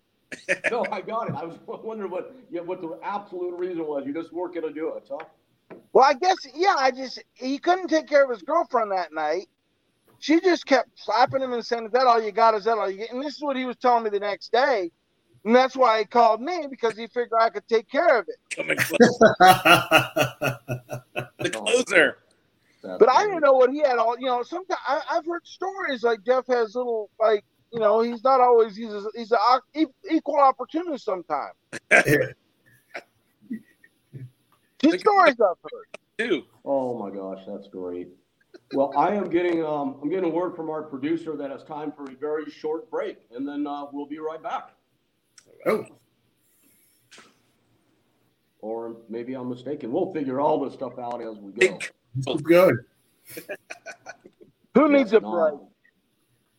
[0.71, 1.35] no, I got it.
[1.35, 4.05] I was wondering what yeah, what the absolute reason was.
[4.07, 5.19] You just weren't going to do it, huh?
[5.93, 6.75] Well, I guess yeah.
[6.79, 9.49] I just he couldn't take care of his girlfriend that night.
[10.23, 12.55] She just kept slapping him and saying, "Is that all you got?
[12.55, 14.53] Is that all you get?" And this is what he was telling me the next
[14.53, 14.93] day,
[15.45, 18.37] and that's why he called me because he figured I could take care of it.
[18.55, 19.19] Coming close.
[21.41, 22.19] the closer.
[22.83, 24.17] But I didn't know what he had all.
[24.17, 28.23] You know, sometimes I, have heard stories like Jeff has little like you know he's
[28.23, 31.57] not always he's a, he's an equal opportunity sometimes.
[34.79, 35.99] Two stories I've heard.
[36.17, 36.45] Two.
[36.65, 38.07] Oh my gosh, that's great.
[38.75, 41.93] Well, I am getting um, I'm getting a word from our producer that it's time
[41.93, 44.71] for a very short break, and then uh, we'll be right back.
[45.67, 45.85] Oh.
[48.61, 49.93] Or maybe I'm mistaken.
[49.93, 52.37] We'll figure all this stuff out as we go.
[52.37, 52.77] Good.
[54.75, 55.55] Who needs a break?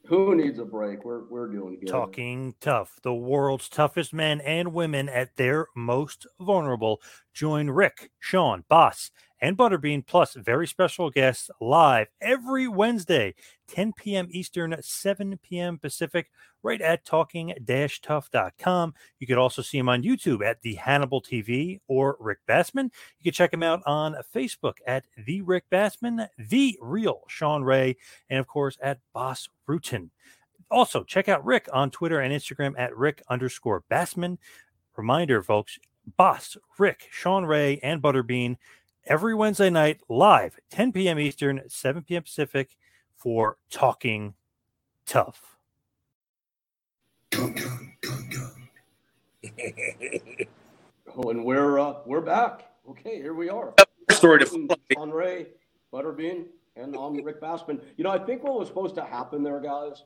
[0.08, 1.06] Who needs a break?
[1.06, 1.88] We're we're doing good.
[1.88, 2.99] Talking tough.
[3.04, 7.02] The world's toughest men and women at their most vulnerable.
[7.34, 9.12] Join Rick, Sean, Bas,
[9.43, 13.36] and Butterbean, plus very special guests live every Wednesday,
[13.67, 14.29] 10 p.m.
[14.32, 15.77] Eastern, 7 p.m.
[15.77, 16.32] Pacific,
[16.63, 17.53] right at talking
[18.01, 18.93] tough.com.
[19.19, 22.86] You could also see him on YouTube at the Hannibal TV or Rick Bassman.
[23.19, 27.97] You can check him out on Facebook at the Rick Bassman, the real Sean Ray,
[28.29, 30.10] and of course at Bas Rutten.
[30.71, 34.38] Also, check out Rick on Twitter and Instagram at Rick underscore Bassman.
[34.95, 35.79] Reminder, folks,
[36.17, 38.56] Bas, Rick, Sean Ray, and Butterbean
[39.06, 41.20] every Wednesday night live, 10 p.m.
[41.20, 42.24] Eastern, 7 p.m.
[42.24, 42.76] Pacific
[43.16, 44.34] for Talking
[45.06, 45.58] Tough.
[47.32, 48.70] Gun, gun, gun, gun.
[51.16, 52.70] oh, and we're uh, we're back.
[52.89, 53.74] Okay, here we are.
[54.12, 55.48] Story to on Ray,
[55.92, 57.82] Butterbean, and on Rick Bassman.
[57.98, 60.04] You know, I think what was supposed to happen there, guys,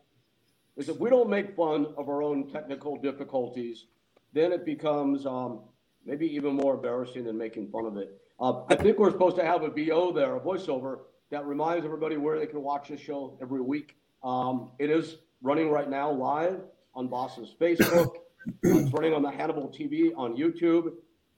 [0.75, 3.85] is if we don't make fun of our own technical difficulties,
[4.33, 5.61] then it becomes um,
[6.05, 8.19] maybe even more embarrassing than making fun of it.
[8.39, 10.99] Uh, I think we're supposed to have a VO there, a voiceover
[11.31, 13.95] that reminds everybody where they can watch this show every week.
[14.23, 16.59] Um, it is running right now live
[16.93, 18.11] on Bas's Facebook.
[18.63, 20.93] It's running on the Hannibal TV on YouTube,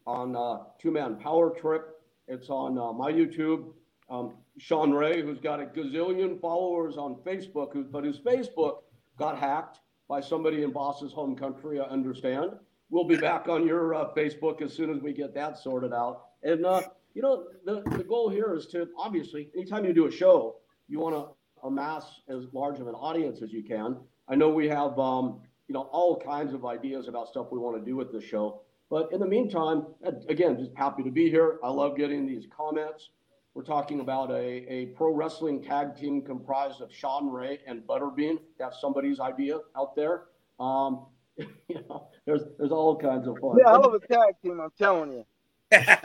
[0.05, 1.99] on uh, Two Man Power Trip.
[2.27, 3.73] It's on uh, my YouTube.
[4.11, 8.81] Um, Sean Ray, who's got a gazillion followers on Facebook, who, but whose Facebook
[9.17, 12.51] got hacked by somebody in Bas's home country, I understand.
[12.91, 16.28] We'll be back on your uh, Facebook as soon as we get that sorted out.
[16.43, 16.81] And, uh,
[17.13, 20.99] you know, the, the goal here is to obviously, anytime you do a show, you
[20.99, 23.97] want to amass as large of an audience as you can.
[24.27, 27.77] I know we have, um, you know, all kinds of ideas about stuff we want
[27.77, 28.61] to do with the show.
[28.89, 29.85] But in the meantime,
[30.29, 31.59] again, just happy to be here.
[31.63, 33.09] I love getting these comments.
[33.53, 38.39] We're talking about a, a pro wrestling tag team comprised of Sean Ray and Butterbean.
[38.57, 40.25] That's somebody's idea out there.
[40.59, 41.05] Um,
[41.37, 43.57] you know, there's there's all kinds of fun.
[43.59, 44.59] Yeah, I love a tag team.
[44.59, 45.25] I'm telling you.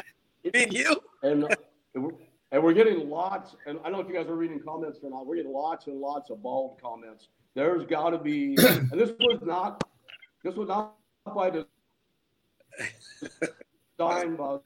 [0.52, 1.00] Me you.
[1.22, 1.44] And,
[1.94, 2.12] and, we're,
[2.52, 5.11] and we're getting lots, and I don't know if you guys are reading comments or
[5.11, 5.26] not.
[5.26, 7.28] We're getting lots and lots of bald comments.
[7.54, 9.83] There's got to be, and this was not,
[10.42, 10.96] this was not
[11.35, 11.66] by the
[13.96, 14.59] design by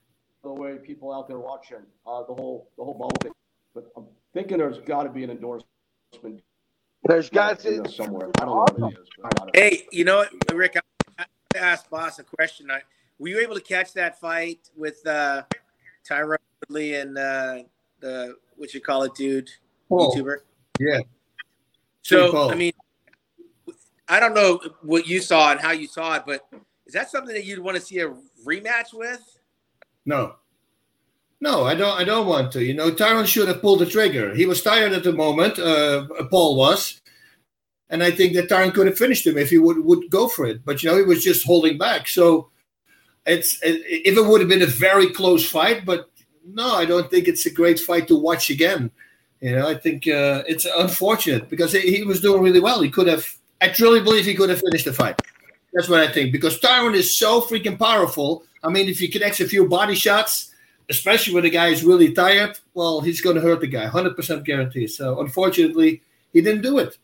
[0.42, 3.32] the way people out there watching uh, the whole the whole bald thing.
[3.74, 6.42] But I'm thinking there's got to be an endorsement.
[7.04, 8.30] There's got to be somewhere.
[8.40, 9.08] I don't know what it is.
[9.54, 10.76] Hey, you know what, Rick?
[11.18, 12.70] I, I asked Bas a question.
[12.70, 12.80] I,
[13.18, 15.42] were you able to catch that fight with uh,
[16.08, 17.58] Tyron Woodley and uh,
[18.00, 19.50] the what you call it, dude,
[19.88, 20.14] Paul.
[20.14, 20.36] YouTuber?
[20.80, 21.00] Yeah.
[22.02, 22.50] So Paul.
[22.50, 22.72] I mean,
[24.08, 26.48] I don't know what you saw and how you saw it, but
[26.86, 28.08] is that something that you'd want to see a
[28.44, 29.38] rematch with?
[30.06, 30.36] No.
[31.40, 31.96] No, I don't.
[31.96, 32.64] I don't want to.
[32.64, 34.34] You know, Tyron should have pulled the trigger.
[34.34, 35.58] He was tired at the moment.
[35.58, 37.00] Uh, Paul was,
[37.90, 40.46] and I think that Tyron could have finished him if he would would go for
[40.46, 40.64] it.
[40.64, 42.08] But you know, he was just holding back.
[42.08, 42.50] So
[43.28, 46.10] it's if it would have been a very close fight, but
[46.44, 48.90] no, I don't think it's a great fight to watch again.
[49.40, 52.80] You know, I think uh, it's unfortunate because he, he was doing really well.
[52.80, 53.26] He could have.
[53.60, 55.20] I truly believe he could have finished the fight.
[55.72, 58.44] That's what I think because Tyron is so freaking powerful.
[58.64, 60.54] I mean, if he connects a few body shots,
[60.88, 64.16] especially when the guy is really tired, well, he's going to hurt the guy, hundred
[64.16, 64.86] percent guarantee.
[64.86, 66.98] So unfortunately, he didn't do it.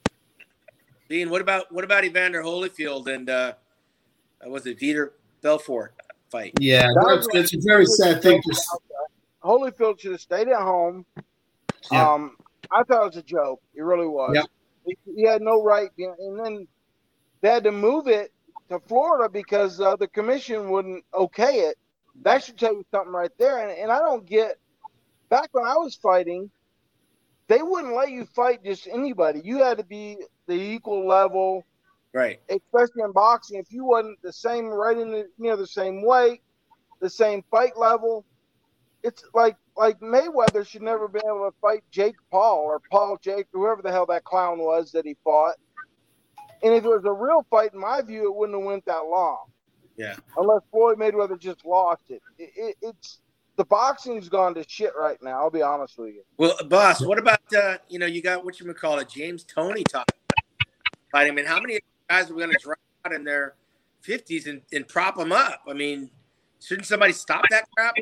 [1.08, 3.52] Dean, what about what about Evander Holyfield and uh,
[4.46, 5.10] was it Vitor
[5.42, 5.93] Belfort
[6.34, 6.52] fight?
[6.60, 8.62] Yeah, that's, that's a very sad thing to.
[9.42, 11.04] Holyfield should have stayed at home.
[11.92, 12.12] Yeah.
[12.12, 12.36] Um,
[12.70, 13.60] I thought it was a joke.
[13.74, 14.32] It really was.
[14.34, 14.46] Yep.
[14.86, 16.66] He, he had no right, and then
[17.40, 18.32] they had to move it
[18.70, 21.76] to Florida because uh, the commission wouldn't okay it.
[22.22, 23.58] That should tell you something right there.
[23.58, 24.58] And, and I don't get.
[25.30, 26.50] Back when I was fighting,
[27.48, 29.40] they wouldn't let you fight just anybody.
[29.42, 31.64] You had to be the equal level
[32.14, 32.40] Right.
[32.48, 36.06] especially in boxing, if you wasn't the same right in the you know the same
[36.06, 36.42] weight,
[37.00, 38.24] the same fight level,
[39.02, 43.18] it's like like Mayweather should never have been able to fight Jake Paul or Paul
[43.20, 45.56] Jake, whoever the hell that clown was that he fought.
[46.62, 49.06] And if it was a real fight, in my view, it wouldn't have went that
[49.06, 49.46] long.
[49.96, 50.14] Yeah.
[50.36, 52.22] Unless Floyd Mayweather just lost it.
[52.38, 53.20] it, it it's
[53.56, 55.40] the boxing's gone to shit right now.
[55.40, 56.22] I'll be honest with you.
[56.36, 59.42] Well, Bas, what about uh, you know you got what you would call it, James
[59.42, 60.06] Toney talk
[61.14, 61.28] fight.
[61.28, 63.54] I mean, how many guys are going to drop out in their
[64.00, 65.62] fifties and, and prop them up?
[65.68, 66.10] I mean,
[66.60, 67.94] shouldn't somebody stop that crap?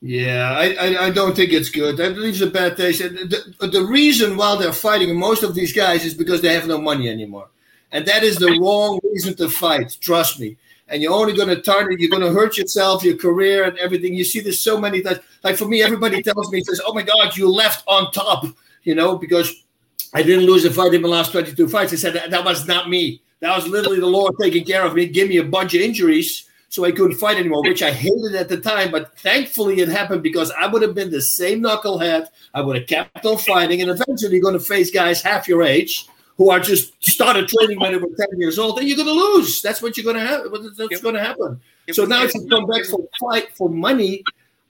[0.00, 1.96] Yeah, I, I, I don't think it's good.
[1.96, 3.00] That leaves a bad taste.
[3.00, 6.80] The, the reason why they're fighting most of these guys is because they have no
[6.80, 7.48] money anymore.
[7.90, 10.56] And that is the wrong reason to fight, trust me.
[10.86, 14.14] And you're only going to target, you're going to hurt yourself, your career, and everything.
[14.14, 15.18] You see this so many times.
[15.42, 18.46] Like for me, everybody tells me, says, oh my God, you left on top.
[18.88, 19.64] you know, because
[20.14, 21.92] I didn't lose a fight in the last 22 fights.
[21.92, 23.22] I said that, that was not me.
[23.40, 26.48] That was literally the Lord taking care of me, give me a bunch of injuries
[26.70, 28.90] so I couldn't fight anymore, which I hated at the time.
[28.90, 32.26] But thankfully, it happened because I would have been the same knucklehead.
[32.52, 35.62] I would have kept on fighting, and eventually, you're going to face guys half your
[35.62, 39.08] age who are just started training when they were 10 years old, then you're going
[39.08, 39.60] to lose.
[39.60, 40.44] That's what you're going to have.
[40.76, 41.02] That's yep.
[41.02, 41.60] going to happen.
[41.90, 44.22] So now, if you come back for fight for money,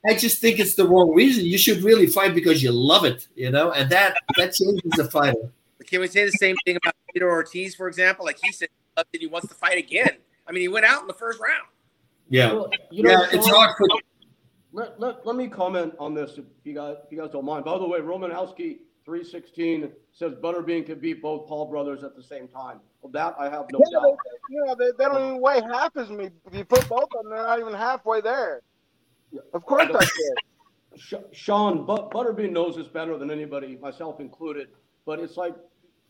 [0.07, 1.45] I just think it's the wrong reason.
[1.45, 5.05] You should really fight because you love it, you know, and that that changes the
[5.11, 5.51] fighter.
[5.87, 8.25] Can we say the same thing about Tito Ortiz, for example?
[8.25, 8.69] Like he said,
[9.13, 10.19] he wants to fight again.
[10.47, 11.67] I mean, he went out in the first round.
[12.29, 13.87] Yeah, well, you know, yeah, it's hard for.
[14.73, 17.65] Let, let, let me comment on this if you guys if you guys don't mind.
[17.65, 22.47] By the way, Romanowski 316 says Butterbean could beat both Paul brothers at the same
[22.47, 22.81] time.
[23.01, 24.19] Well, that I have no yeah, doubt.
[24.25, 26.29] They, you know, they, they, don't even weigh half as me.
[26.47, 28.61] If you put both of them, they're not even halfway there.
[29.33, 29.41] Yeah.
[29.53, 30.05] Of course I, I
[31.11, 31.25] could.
[31.33, 34.69] Sean, but Butterbean knows this better than anybody, myself included.
[35.07, 35.55] But it's like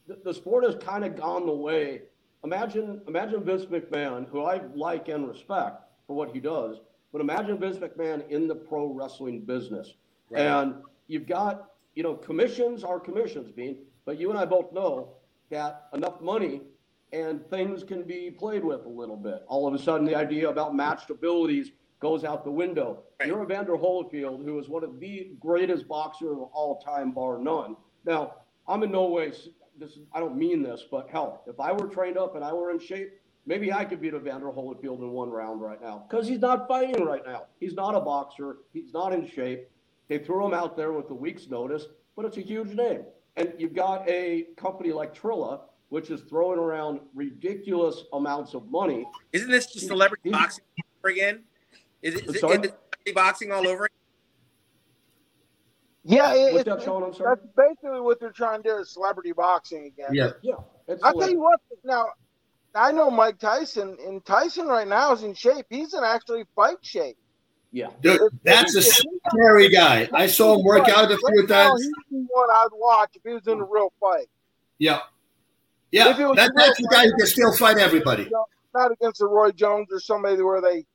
[0.06, 2.02] the, the sport has kind of gone the way.
[2.44, 6.78] Imagine, imagine Vince McMahon, who I like and respect for what he does,
[7.12, 9.94] but imagine Vince McMahon in the pro wrestling business,
[10.30, 10.42] right.
[10.42, 10.76] and
[11.08, 15.14] you've got you know, commissions are commissions, Bean, but you and I both know
[15.50, 16.62] that enough money
[17.12, 19.42] and things can be played with a little bit.
[19.48, 23.02] All of a sudden, the idea about matched abilities goes out the window.
[23.20, 23.28] Right.
[23.28, 27.76] You're Evander Holyfield, who is one of the greatest boxers of all time, bar none.
[28.04, 28.34] Now,
[28.66, 29.32] I'm in no way,
[29.78, 32.70] this I don't mean this, but hell, if I were trained up and I were
[32.70, 33.12] in shape,
[33.46, 37.04] maybe I could beat Evander Holyfield in one round right now because he's not fighting
[37.04, 37.46] right now.
[37.58, 38.58] He's not a boxer.
[38.72, 39.68] He's not in shape.
[40.08, 43.02] They threw him out there with a week's notice, but it's a huge name.
[43.36, 49.06] And you've got a company like Triller, which is throwing around ridiculous amounts of money.
[49.32, 50.64] Isn't this just celebrity boxing
[51.04, 51.44] again?
[52.02, 52.74] Is it, is, it, is it celebrity
[53.14, 53.88] boxing all over?
[56.04, 57.02] Yeah, it, that, Sean?
[57.02, 57.36] I'm sorry?
[57.36, 60.08] that's basically what they're trying to do is celebrity boxing again.
[60.12, 60.54] Yeah, yeah.
[61.02, 61.60] I'll tell you what.
[61.84, 62.06] Now,
[62.74, 65.66] I know Mike Tyson, and Tyson right now is in shape.
[65.68, 67.18] He's in actually fight shape.
[67.72, 70.08] Yeah, Dude, that's a scary guy.
[70.14, 71.86] I saw him work out a few times.
[72.08, 74.28] He's one I'd watch if he was in a real fight.
[74.78, 75.00] Yeah,
[75.90, 76.14] yeah.
[76.14, 78.30] That, that's the guy who can still fight everybody.
[78.74, 80.86] Not against a Roy Jones or somebody where they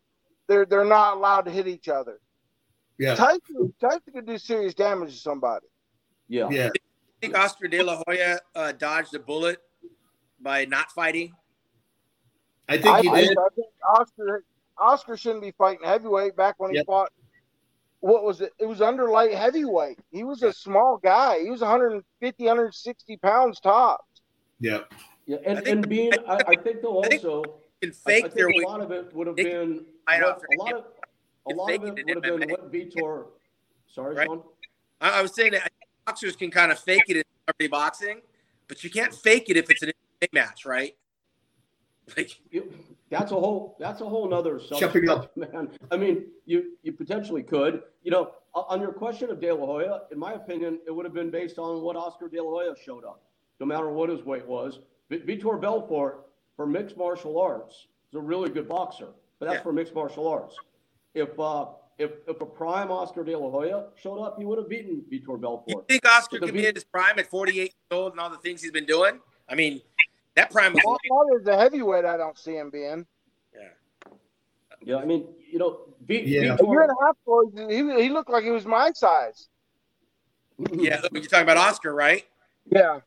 [0.53, 2.19] they're they're not allowed to hit each other.
[2.99, 5.65] Yeah, Tyson, Tyson could do serious damage to somebody.
[6.27, 6.67] Yeah, yeah.
[6.67, 6.79] I
[7.21, 9.59] think Oscar De La Hoya uh, dodged a bullet
[10.39, 11.33] by not fighting.
[12.69, 13.37] I think he I, did.
[13.37, 14.43] I think Oscar
[14.77, 16.85] Oscar shouldn't be fighting heavyweight back when he yep.
[16.85, 17.11] fought.
[18.01, 18.51] What was it?
[18.59, 19.97] It was under light heavyweight.
[20.11, 21.41] He was a small guy.
[21.41, 24.21] He was 150, 160 pounds tops.
[24.59, 24.79] Yeah.
[25.25, 27.43] Yeah, and, and being, I, I think though also,
[27.81, 30.85] I, I think a lot of it would have been what, a lot of
[31.49, 33.25] a lot of it would have been what Vitor.
[33.87, 34.27] Sorry, right?
[34.27, 34.43] Sean.
[35.01, 35.71] I, I was saying that
[36.05, 38.21] boxers can kind of fake it in every boxing,
[38.67, 39.91] but you can't fake it if it's an
[40.31, 40.95] match, right?
[42.17, 42.37] Like
[43.09, 45.37] that's a whole that's a whole nother subject, up.
[45.37, 45.69] man.
[45.89, 47.83] I mean, you you potentially could.
[48.03, 51.13] You know, on your question of De La Hoya, in my opinion, it would have
[51.13, 53.21] been based on what Oscar De La Hoya showed up,
[53.61, 54.79] no matter what his weight was.
[55.09, 56.25] Vitor Belfort
[56.57, 59.09] for mixed martial arts is a really good boxer,
[59.43, 59.63] but that's yeah.
[59.63, 60.55] for mixed martial arts.
[61.13, 61.65] If uh,
[61.97, 65.39] if if a prime Oscar De La Hoya showed up, he would have beaten Vitor
[65.39, 65.67] Belfort.
[65.67, 68.37] You think Oscar could be at his prime at 48 years old and all the
[68.37, 69.19] things he's been doing?
[69.49, 69.81] I mean,
[70.35, 70.81] that prime was.
[70.85, 73.05] Well, as a heavyweight, I don't see him being.
[73.53, 74.13] Yeah.
[74.85, 76.57] Yeah, I mean, you know, B- yeah.
[76.59, 79.49] a year and a half ago, he, he looked like he was my size.
[80.71, 82.25] Yeah, you're talking about Oscar, right?
[82.69, 82.99] Yeah.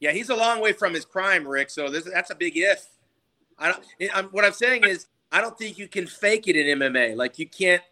[0.00, 1.70] Yeah, he's a long way from his prime, Rick.
[1.70, 2.86] So this, that's a big if.
[3.58, 3.84] I don't.
[4.14, 7.16] I'm, what I'm saying is, I don't think you can fake it in MMA.
[7.16, 7.82] Like you can't,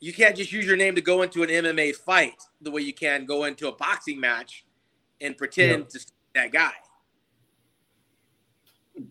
[0.00, 2.94] you can't just use your name to go into an MMA fight the way you
[2.94, 4.64] can go into a boxing match
[5.20, 6.00] and pretend yeah.
[6.00, 6.72] to that guy.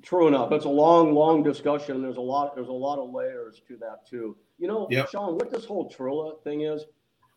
[0.02, 0.52] True enough.
[0.54, 2.02] It's a long, long discussion.
[2.02, 2.56] There's a lot.
[2.56, 4.38] There's a lot of layers to that too.
[4.58, 5.10] You know, yep.
[5.10, 6.86] Sean, what this whole Triller thing is,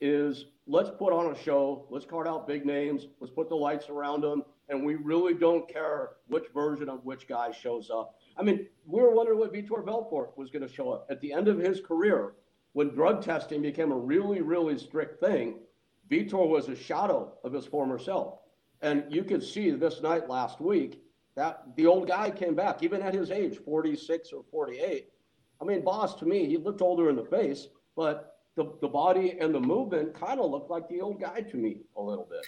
[0.01, 1.86] is let's put on a show.
[1.90, 3.09] Let's card out big names.
[3.20, 7.26] Let's put the lights around them, and we really don't care which version of which
[7.26, 8.20] guy shows up.
[8.37, 11.32] I mean, we were wondering what Vitor Belfort was going to show up at the
[11.32, 12.34] end of his career
[12.72, 15.61] when drug testing became a really, really strict thing.
[16.11, 18.39] Vitor was a shadow of his former self,
[18.82, 21.03] and you could see this night last week
[21.34, 25.09] that the old guy came back, even at his age, 46 or 48.
[25.61, 29.39] I mean, Bas, to me, he looked older in the face, but the, the body
[29.41, 32.47] and the movement kind of looked like the old guy to me a little bit.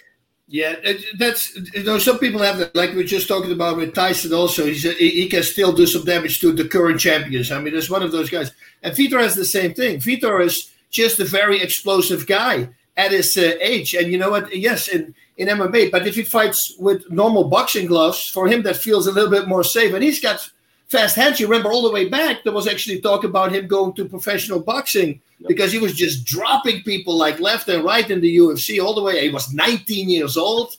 [0.51, 0.75] Yeah,
[1.19, 4.33] that's you know some people have that like we are just talking about with Tyson.
[4.33, 7.51] Also, he's a, he can still do some damage to the current champions.
[7.51, 9.99] I mean, there's one of those guys, and Vitor has the same thing.
[9.99, 14.55] Vitor is just a very explosive guy at his uh, age, and you know what?
[14.57, 15.91] Yes, in in MMA.
[15.91, 19.47] But if he fights with normal boxing gloves, for him that feels a little bit
[19.47, 19.93] more safe.
[19.93, 20.49] And he's got
[20.89, 21.39] fast hands.
[21.39, 24.59] You remember all the way back, there was actually talk about him going to professional
[24.59, 25.47] boxing yep.
[25.47, 29.03] because he was just dropping people like left and right in the UFC all the
[29.03, 29.21] way.
[29.21, 30.75] He was 19 years old.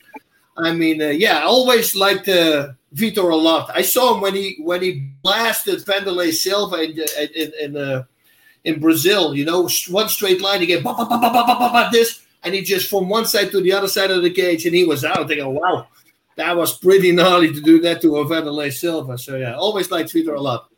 [0.57, 3.71] I mean, uh, yeah, I always liked uh, Vitor a lot.
[3.75, 6.99] I saw him when he when he blasted Wanderlei Silva in
[7.35, 8.05] in in, uh,
[8.65, 9.35] in Brazil.
[9.35, 10.61] You know, one straight line.
[10.61, 10.83] He get
[11.93, 14.75] this, and he just from one side to the other side of the cage, and
[14.75, 15.29] he was out.
[15.29, 15.87] Thinking, wow,
[16.41, 19.19] that was pretty gnarly to do that to a Wanderlei Silva.
[19.19, 20.69] So yeah, always liked Vitor a lot.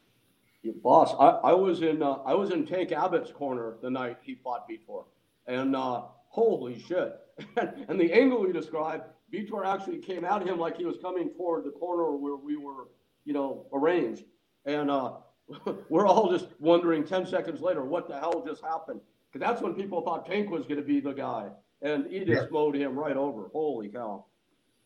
[0.62, 4.18] Your Bas, I, I was in uh, I was in Tank Abbott's corner the night
[4.22, 5.04] he fought Vitor,
[5.46, 7.18] and uh, holy shit!
[7.88, 11.64] and the angle you described, Vitor actually came at him like he was coming toward
[11.64, 12.88] the corner where we were,
[13.24, 14.24] you know, arranged.
[14.64, 15.14] And uh,
[15.88, 19.00] we're all just wondering 10 seconds later, what the hell just happened?
[19.32, 21.48] Because that's when people thought Tank was going to be the guy.
[21.80, 23.48] And he just mowed him right over.
[23.52, 24.26] Holy cow.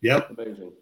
[0.03, 0.30] Yep.
[0.38, 0.72] Amazing.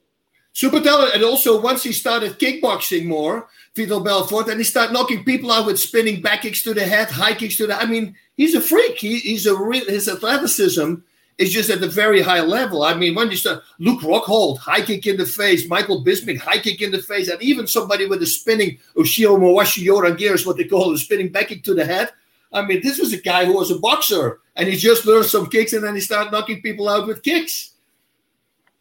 [0.53, 1.17] Super talented.
[1.17, 5.67] And also, once he started kickboxing more, Vitor Belfort, and he started knocking people out
[5.67, 7.77] with spinning back kicks to the head, high kicks to the.
[7.77, 8.97] I mean, he's a freak.
[8.99, 9.85] He, he's a real.
[9.87, 10.95] His athleticism
[11.39, 12.85] is just at a very high level.
[12.85, 16.59] I mean, when you start Luke Rockhold, high kick in the face, Michael Bisping, high
[16.59, 20.47] kick in the face, and even somebody with a spinning Ushiro Mawashi Yoran gear is
[20.47, 22.11] what they call it, a spinning back kick to the head.
[22.53, 25.51] I mean, this was a guy who was a boxer and he just learned some
[25.51, 27.73] kicks and then he started knocking people out with kicks.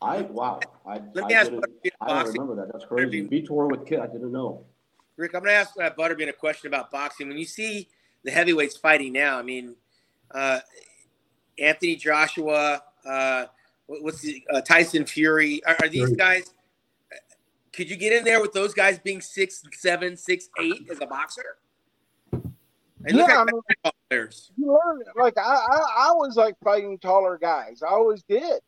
[0.03, 0.59] I wow.
[0.85, 1.51] I, Let me I ask
[2.01, 2.71] I don't remember that.
[2.71, 3.25] That's crazy.
[3.27, 3.99] Vitor with kid.
[3.99, 4.65] I didn't know.
[5.15, 7.27] Rick, I'm going to ask uh, Butterbean a question about boxing.
[7.27, 7.87] When you see
[8.23, 9.75] the heavyweights fighting now, I mean,
[10.31, 10.59] uh,
[11.59, 13.45] Anthony Joshua, uh,
[13.85, 15.63] what's the uh, Tyson Fury?
[15.65, 16.15] Are, are these Fury.
[16.15, 16.53] guys?
[17.71, 21.05] Could you get in there with those guys being six, seven, six, eight as a
[21.05, 21.57] boxer?
[23.07, 23.61] yeah, I mean,
[24.09, 24.51] players.
[24.57, 27.81] You learn like I, I, I was like fighting taller guys.
[27.81, 28.61] I always did.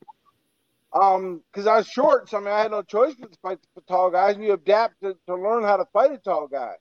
[1.00, 3.60] Um, because I was short, so I mean I had no choice but to fight
[3.76, 4.36] the tall guys.
[4.36, 6.74] And you adapt to, to learn how to fight a tall guy.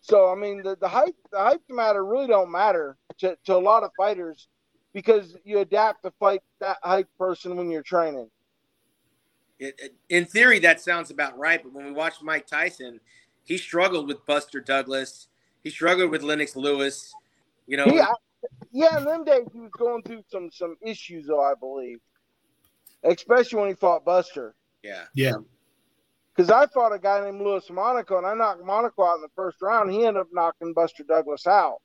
[0.00, 3.58] So I mean the, the height the height matter really don't matter to, to a
[3.58, 4.48] lot of fighters
[4.92, 8.28] because you adapt to fight that height person when you're training.
[10.08, 11.62] in theory, that sounds about right.
[11.62, 12.98] But when we watched Mike Tyson,
[13.44, 15.28] he struggled with Buster Douglas.
[15.62, 17.14] He struggled with Lennox Lewis.
[17.68, 17.86] You know.
[17.86, 18.12] Yeah,
[18.72, 18.98] yeah.
[18.98, 22.00] In them days, he was going through some some issues, though I believe,
[23.04, 24.54] especially when he fought Buster.
[24.82, 25.04] Yeah.
[25.14, 25.34] Yeah.
[26.34, 29.28] Because I fought a guy named Louis Monaco, and I knocked Monaco out in the
[29.36, 29.90] first round.
[29.90, 31.78] He ended up knocking Buster Douglas out.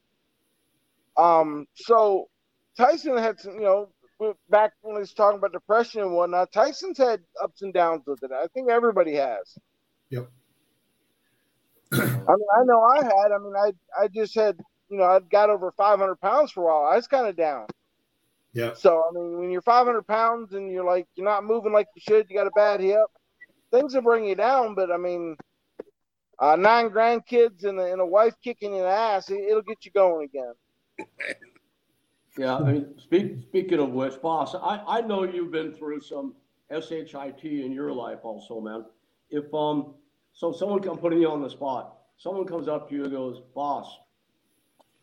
[1.17, 2.29] Um, so
[2.77, 3.89] Tyson had some, you know,
[4.49, 8.23] back when he was talking about depression and whatnot, Tyson's had ups and downs with
[8.23, 8.31] it.
[8.31, 9.57] I think everybody has.
[10.09, 10.29] Yep.
[11.93, 13.31] I mean, I know I had.
[13.31, 14.57] I mean, I I just had,
[14.89, 16.91] you know, I got over 500 pounds for a while.
[16.91, 17.67] I was kind of down.
[18.57, 18.73] Yeah.
[18.73, 22.01] So I mean, when you're 500 pounds and you're like you're not moving like you
[22.01, 23.05] should, you got a bad hip,
[23.71, 24.73] things will bring you down.
[24.73, 25.37] But I mean,
[26.39, 29.85] uh, nine grandkids and a, and a wife kicking in the ass, it, will get
[29.85, 31.07] you going again.
[32.35, 36.33] Yeah, I mean, speak, speaking of which, Bas, I, I know you've been through some
[36.71, 37.13] shit
[37.63, 38.85] in your life also, man.
[39.29, 39.93] If um,
[40.33, 41.93] so someone I'm putting you on the spot.
[42.17, 43.85] Someone comes up to you and goes, Bas,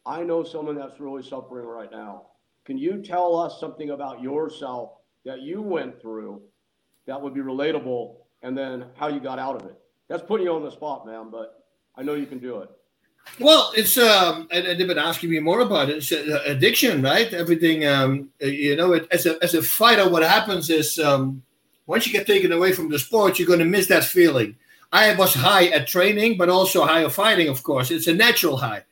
[0.04, 2.26] I know someone that's really suffering right now.
[2.64, 4.92] Can you tell us something about yourself
[5.24, 6.40] that you went through
[7.06, 9.78] that would be relatable, and then how you got out of it?
[10.08, 11.30] That's putting you on the spot, man.
[11.30, 11.64] But
[11.96, 12.70] I know you can do it.
[13.40, 15.96] Well, it's um, and, and they've been asking me more about it.
[15.96, 17.32] It's uh, addiction, right?
[17.32, 21.42] Everything, um, you know, it, as a as a fighter, what happens is um,
[21.86, 24.56] once you get taken away from the sport, you're going to miss that feeling.
[24.92, 27.48] I was high at training, but also high at fighting.
[27.48, 28.84] Of course, it's a natural high.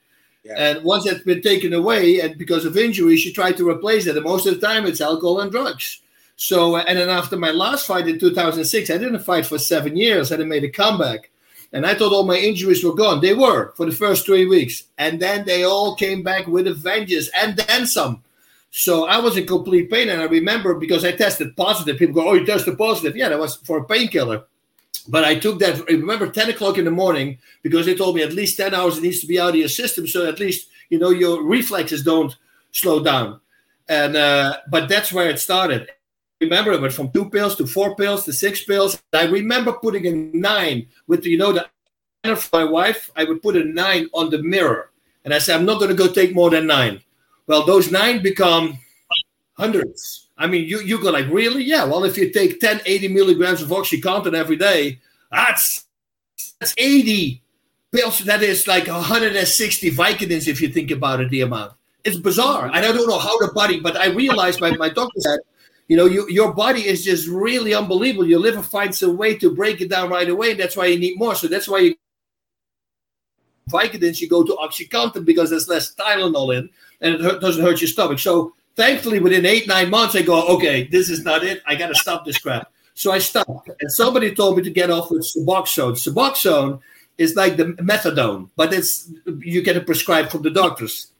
[0.51, 4.17] And once that's been taken away, and because of injuries, you try to replace it.
[4.17, 6.01] And most of the time, it's alcohol and drugs.
[6.37, 9.97] So, uh, and then after my last fight in 2006, I didn't fight for seven
[9.97, 10.33] years.
[10.33, 11.31] I didn't make a comeback.
[11.73, 13.21] And I thought all my injuries were gone.
[13.21, 14.85] They were for the first three weeks.
[14.99, 18.23] And then they all came back with a vengeance and then some.
[18.73, 20.09] So I was in complete pain.
[20.09, 23.17] And I remember because I tested positive, people go, Oh, you tested positive.
[23.17, 24.45] Yeah, that was for a painkiller.
[25.09, 28.33] But I took that, remember 10 o'clock in the morning because they told me at
[28.33, 30.07] least 10 hours it needs to be out of your system.
[30.07, 32.37] So at least, you know, your reflexes don't
[32.71, 33.41] slow down.
[33.89, 35.89] And, uh, but that's where it started
[36.43, 39.01] remember it went from two pills to four pills to six pills.
[39.13, 41.67] I remember putting a nine with you know the
[42.37, 43.11] for my wife.
[43.17, 44.91] I would put a nine on the mirror,
[45.25, 47.01] and I said I'm not going to go take more than nine.
[47.47, 48.79] Well, those nine become
[49.55, 50.29] hundreds.
[50.43, 51.63] I mean, you you go like really?
[51.65, 51.85] Yeah.
[51.85, 54.99] Well, if you take 10, 80 milligrams of OxyContin every day,
[55.31, 55.87] that's
[56.59, 57.43] that's 80
[57.93, 58.19] pills.
[58.21, 61.31] That is like 160 Vicodins if you think about it.
[61.31, 61.73] The amount.
[62.05, 63.79] It's bizarre, and I don't know how the body.
[63.79, 65.39] But I realized my my doctor said
[65.89, 68.27] you know, you, your body is just really unbelievable.
[68.27, 70.55] Your liver finds a way to break it down right away.
[70.55, 71.35] That's why you need more.
[71.35, 71.95] So that's why you
[73.71, 76.71] Vicodins, you go to OxyContin because there's less Tylenol in
[77.01, 78.19] and it doesn't hurt your stomach.
[78.19, 81.63] So thankfully, within eight, nine months, I go, okay, this is not it.
[81.67, 82.71] I got to stop this crap.
[82.95, 83.71] So I stopped.
[83.81, 85.95] And somebody told me to get off with Suboxone.
[85.95, 86.81] Suboxone
[87.19, 89.11] is like the methadone, but it's
[89.41, 91.13] you get it prescribed from the doctors.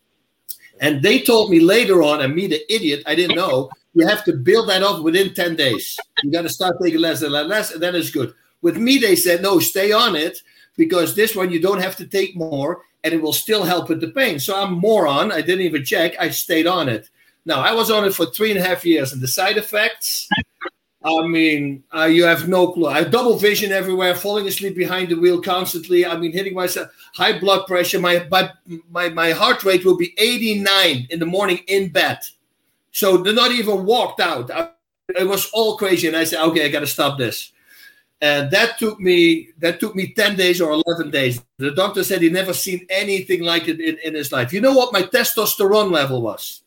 [0.81, 4.25] And they told me later on, and me, the idiot, I didn't know, you have
[4.25, 5.99] to build that off within 10 days.
[6.23, 8.35] You got to start taking less and less, and then it's good.
[8.63, 10.39] With me, they said, no, stay on it
[10.77, 14.01] because this one you don't have to take more and it will still help with
[14.01, 14.39] the pain.
[14.39, 15.33] So I'm moron.
[15.33, 16.15] I didn't even check.
[16.19, 17.11] I stayed on it.
[17.45, 20.29] Now I was on it for three and a half years, and the side effects.
[21.05, 22.87] I mean, uh, you have no clue.
[22.87, 26.07] I have double vision everywhere, falling asleep behind the wheel constantly.
[26.07, 27.99] I mean, hitting myself, high blood pressure.
[27.99, 28.51] My my
[28.91, 32.19] my, my heart rate will be 89 in the morning in bed.
[32.93, 34.51] So they're not even walked out.
[34.51, 34.71] I,
[35.09, 37.53] it was all crazy, and I said, okay, I got to stop this
[38.23, 42.23] and that took me that took me 10 days or 11 days the doctor said
[42.23, 45.91] he never seen anything like it in, in his life you know what my testosterone
[45.91, 46.62] level was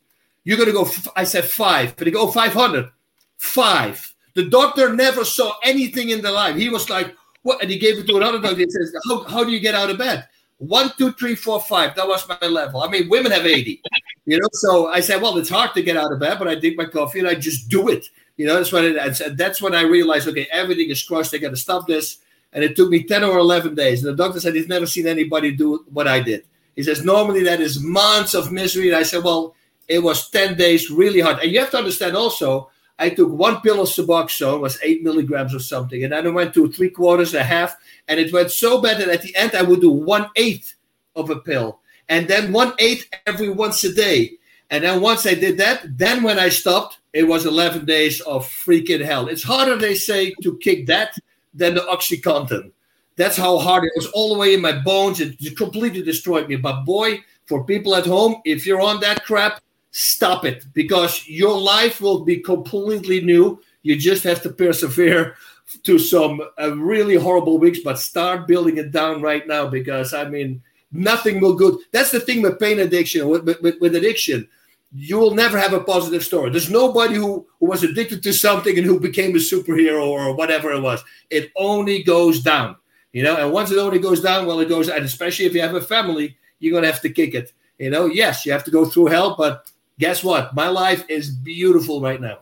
[0.45, 2.89] you're going to go i said five but he go 500
[3.37, 7.77] five the doctor never saw anything in the life he was like what and he
[7.77, 10.25] gave it to another doctor he says how, how do you get out of bed
[10.59, 13.81] one two three four five that was my level i mean women have 80
[14.25, 16.55] you know so i said well it's hard to get out of bed but i
[16.55, 19.73] drink my coffee and i just do it you know, that's what it, that's when
[19.73, 21.33] I realized, okay, everything is crushed.
[21.33, 22.17] I got to stop this.
[22.51, 24.03] And it took me 10 or 11 days.
[24.03, 26.45] And the doctor said he's never seen anybody do what I did.
[26.75, 28.87] He says, normally that is months of misery.
[28.87, 29.54] And I said, well,
[29.87, 31.39] it was 10 days really hard.
[31.39, 35.53] And you have to understand also, I took one pill of Suboxone, was eight milligrams
[35.53, 36.03] or something.
[36.03, 37.75] And then I went to three quarters, a half.
[38.07, 40.75] And it went so bad that at the end I would do one eighth
[41.15, 41.79] of a pill.
[42.07, 44.37] And then one eighth every once a day.
[44.69, 48.47] And then once I did that, then when I stopped, it was 11 days of
[48.47, 49.27] freaking hell.
[49.27, 51.15] It's harder, they say, to kick that
[51.53, 52.71] than the Oxycontin.
[53.15, 55.21] That's how hard it was all the way in my bones.
[55.21, 56.57] It completely destroyed me.
[56.57, 59.61] But boy, for people at home, if you're on that crap,
[59.97, 63.61] stop it because your life will be completely new.
[63.81, 65.37] You just have to persevere
[65.83, 70.27] to some uh, really horrible weeks, but start building it down right now because I
[70.27, 71.77] mean, nothing will good.
[71.93, 74.49] That's the thing with pain addiction, with, with, with addiction
[74.97, 76.49] you will never have a positive story.
[76.49, 80.71] There's nobody who, who was addicted to something and who became a superhero or whatever
[80.71, 81.03] it was.
[81.29, 82.77] It only goes down,
[83.11, 83.35] you know.
[83.35, 84.87] And once it only goes down, well, it goes.
[84.87, 87.51] And especially if you have a family, you're gonna have to kick it.
[87.77, 89.69] You know, yes, you have to go through hell, but
[89.99, 90.53] guess what?
[90.55, 92.39] My life is beautiful right now.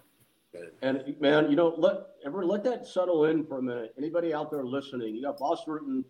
[0.82, 3.93] And man, you know, let ever let that settle in for a minute.
[3.97, 5.16] Anybody out there listening?
[5.16, 6.04] You got Bas Rutten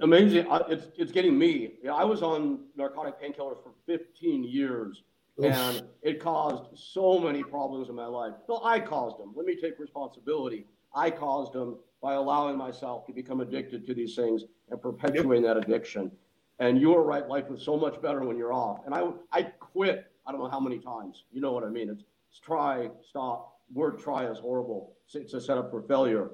[0.00, 0.46] amazing.
[0.68, 1.74] It's it's getting me.
[1.82, 5.02] Yeah, I was on narcotic painkillers for 15 years,
[5.38, 5.52] Oof.
[5.52, 8.34] and it caused so many problems in my life.
[8.46, 9.32] Well, I caused them.
[9.36, 10.66] Let me take responsibility.
[10.94, 15.56] I caused them by allowing myself to become addicted to these things and perpetuating that
[15.56, 16.10] addiction.
[16.58, 17.26] And you are right.
[17.28, 18.80] Life is so much better when you're off.
[18.84, 20.10] And I I quit.
[20.26, 21.24] I don't know how many times.
[21.32, 21.88] You know what I mean?
[21.88, 23.60] It's, it's try, stop.
[23.72, 24.94] Word try is horrible.
[25.06, 26.30] It's, it's a setup for failure.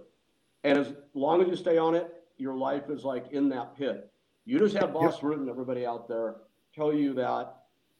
[0.64, 4.10] And as long as you stay on it, your life is like in that pit.
[4.46, 5.32] You just have boss yep.
[5.32, 6.36] and everybody out there
[6.74, 7.54] tell you that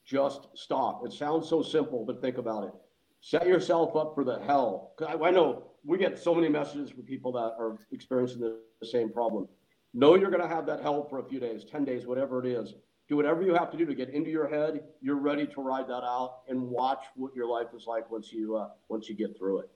[0.04, 1.06] just stop.
[1.06, 2.72] It sounds so simple, but think about it.
[3.20, 4.92] Set yourself up for the hell.
[5.06, 8.86] I, I know we get so many messages from people that are experiencing the, the
[8.86, 9.48] same problem.
[9.94, 12.50] Know you're going to have that hell for a few days, 10 days, whatever it
[12.50, 12.74] is.
[13.08, 14.82] Do whatever you have to do to get into your head.
[15.00, 18.56] You're ready to ride that out and watch what your life is like once you
[18.56, 19.70] uh, once you get through it.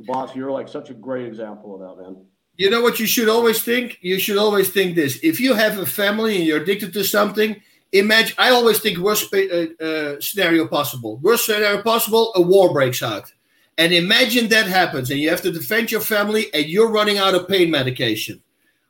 [0.00, 2.24] Bas, you're like such a great example of that, man
[2.56, 3.98] you know what you should always think?
[4.02, 5.18] You should always think this.
[5.22, 7.60] If you have a family and you're addicted to something,
[7.92, 11.16] imagine, I always think worst uh, uh, scenario possible.
[11.18, 13.32] Worst scenario possible, a war breaks out.
[13.78, 17.34] And imagine that happens and you have to defend your family and you're running out
[17.34, 18.42] of pain medication.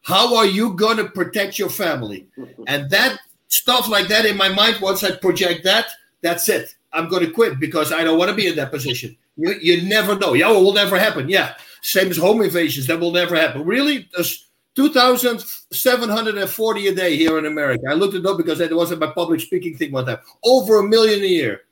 [0.02, 2.26] How are you going to protect your family?
[2.66, 5.86] And that stuff like that in my mind, once I project that,
[6.20, 6.74] that's it.
[6.92, 9.16] I'm going to quit because I don't want to be in that position.
[9.36, 10.34] You, you never know.
[10.34, 11.28] Yeah, it will never happen.
[11.28, 11.54] Yeah.
[11.82, 12.86] Same as home invasions.
[12.86, 13.64] That will never happen.
[13.64, 14.08] Really?
[14.14, 17.84] There's 2,740 a day here in America.
[17.88, 20.18] I looked it up because it wasn't my public speaking thing one time.
[20.44, 21.62] Over a million a year.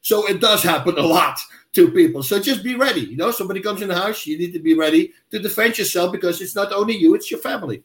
[0.00, 1.38] So it does happen a lot
[1.76, 2.22] to people.
[2.22, 3.02] So just be ready.
[3.02, 6.10] You know, somebody comes in the house, you need to be ready to defend yourself
[6.10, 7.84] because it's not only you, it's your family.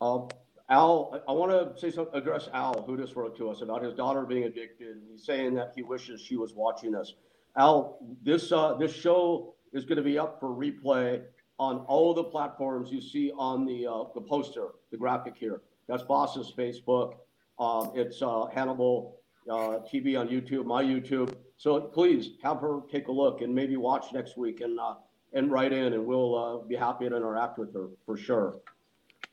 [0.00, 0.28] Um,
[0.68, 3.94] Al, I want to say some, address Al, who just wrote to us about his
[3.94, 4.98] daughter being addicted.
[5.10, 7.14] He's saying that he wishes she was watching us.
[7.56, 11.22] Al, this uh, this show is going to be up for replay
[11.58, 15.62] on all the platforms you see on the uh, the poster, the graphic here.
[15.88, 17.14] That's Bas's Facebook.
[17.58, 19.16] Um, it's uh, Hannibal
[19.50, 21.34] uh, TV on YouTube, my YouTube.
[21.58, 24.94] So please have her take a look and maybe watch next week and uh,
[25.34, 28.60] and write in, and we'll uh, be happy to interact with her for sure.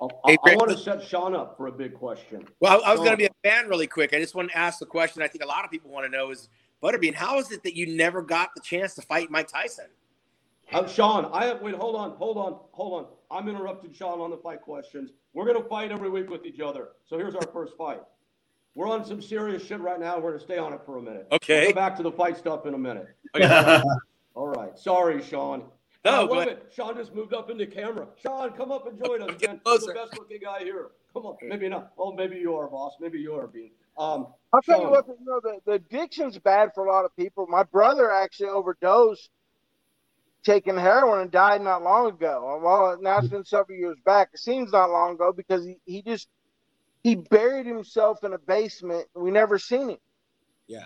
[0.02, 2.46] I, I, I want to set Sean up for a big question.
[2.60, 4.14] Well, I was going to be a fan really quick.
[4.14, 6.12] I just want to ask the question I think a lot of people want to
[6.12, 6.50] know is
[6.84, 9.86] Butterbean, how is it that you never got the chance to fight Mike Tyson?
[10.74, 13.12] Uh, Sean, I have, wait, hold on, hold on, hold on.
[13.32, 15.12] I'm interrupting Sean on the fight questions.
[15.34, 16.90] We're going to fight every week with each other.
[17.06, 18.02] So here's our first fight.
[18.76, 20.18] We're on some serious shit right now.
[20.18, 21.28] We're going to stay on it for a minute.
[21.32, 21.62] Okay.
[21.62, 23.08] We'll go back to the fight stuff in a minute.
[23.34, 23.82] Okay.
[24.36, 24.78] All right.
[24.78, 25.64] Sorry, Sean.
[26.04, 26.72] No, I love it.
[26.76, 28.06] Sean just moved up into camera.
[28.22, 29.62] Sean, come up and join us again.
[29.66, 30.90] You're the best looking guy here.
[31.14, 31.38] Come on.
[31.42, 31.94] Maybe not.
[31.98, 32.92] Well, maybe you are, Bas.
[33.00, 33.72] Maybe you are, Bean.
[33.98, 34.82] Um, I'll tell Sean.
[34.82, 37.48] you what, you know, the, the addiction's bad for a lot of people.
[37.48, 39.30] My brother actually overdosed
[40.44, 42.60] taking heroin and died not long ago.
[42.62, 44.30] Well, now it's been several years back.
[44.34, 46.28] It seems not long ago because he, he just
[47.06, 49.06] he buried himself in a basement.
[49.14, 49.98] We never seen him.
[50.68, 50.84] Yeah.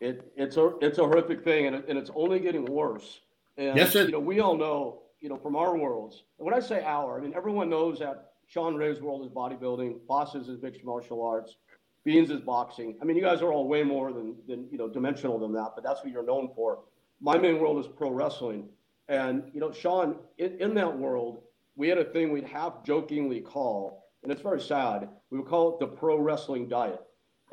[0.00, 3.20] It, it's a it's a horrific thing, and, it, and it's only getting worse.
[3.56, 4.04] And yes, sir.
[4.04, 6.24] you know, we all know, you know, from our worlds.
[6.38, 10.00] And when I say our, I mean everyone knows that Sean Ray's world is bodybuilding,
[10.08, 11.56] Bas's is mixed martial arts,
[12.04, 12.96] Beans is boxing.
[13.00, 15.70] I mean, you guys are all way more than than you know dimensional than that,
[15.74, 16.80] but that's what you're known for
[17.20, 18.68] my main world is pro wrestling.
[19.08, 21.42] And, you know, Sean, in, in that world,
[21.76, 25.72] we had a thing we'd half jokingly call, and it's very sad, we would call
[25.72, 26.98] it the pro wrestling diet.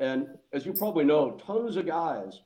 [0.00, 2.40] And as you probably know, tons of guys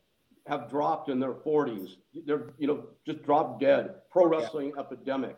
[0.47, 1.93] have dropped in their 40s.
[2.27, 3.95] They're, you know, just dropped dead.
[4.11, 4.83] Pro wrestling yeah.
[4.83, 5.35] epidemic.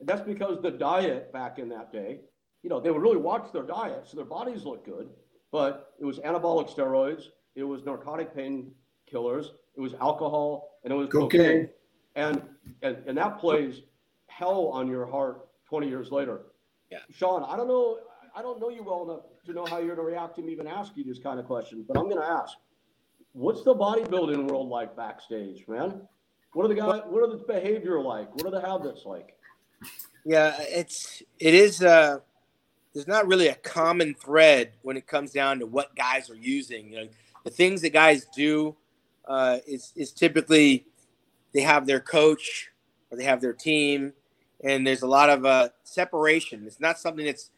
[0.00, 2.18] And that's because the diet back in that day,
[2.64, 5.08] you know, they would really watch their diet, so their bodies looked good,
[5.52, 11.08] but it was anabolic steroids, it was narcotic painkillers, it was alcohol, and it was
[11.10, 11.28] cocaine.
[11.30, 11.68] cocaine.
[12.16, 12.42] And,
[12.82, 13.82] and and that plays
[14.26, 16.40] hell on your heart 20 years later.
[16.90, 16.98] Yeah.
[17.10, 17.98] Sean, I don't know.
[18.34, 20.52] I don't know you well enough to know how you're going to react to me
[20.52, 22.56] even ask you this kind of question, but I'm going to ask.
[23.34, 26.02] What's the bodybuilding world like backstage, man?
[26.52, 27.00] What are the guys?
[27.06, 28.34] What are the behavior like?
[28.34, 29.34] What are the habits like?
[30.24, 31.82] Yeah, it's it is.
[31.82, 32.18] Uh,
[32.92, 36.92] there's not really a common thread when it comes down to what guys are using.
[36.92, 37.08] You know,
[37.44, 38.76] the things that guys do
[39.26, 40.84] uh, is is typically
[41.54, 42.70] they have their coach
[43.10, 44.12] or they have their team,
[44.62, 46.64] and there's a lot of uh, separation.
[46.66, 47.50] It's not something that's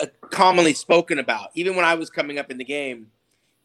[0.00, 1.50] Uh, commonly spoken about.
[1.54, 3.08] Even when I was coming up in the game,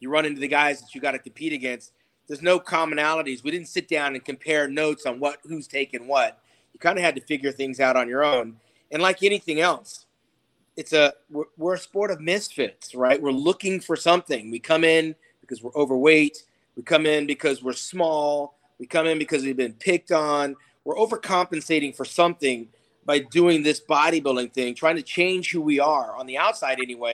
[0.00, 1.92] you run into the guys that you got to compete against.
[2.26, 3.44] There's no commonalities.
[3.44, 6.40] We didn't sit down and compare notes on what who's taking what.
[6.72, 8.56] You kind of had to figure things out on your own.
[8.90, 10.06] And like anything else,
[10.76, 13.20] it's a we're, we're a sport of misfits, right?
[13.20, 14.50] We're looking for something.
[14.50, 16.44] We come in because we're overweight
[16.76, 18.58] we come in because we're small.
[18.78, 20.56] We come in because we've been picked on.
[20.84, 22.68] We're overcompensating for something
[23.04, 27.12] by doing this bodybuilding thing, trying to change who we are on the outside anyway.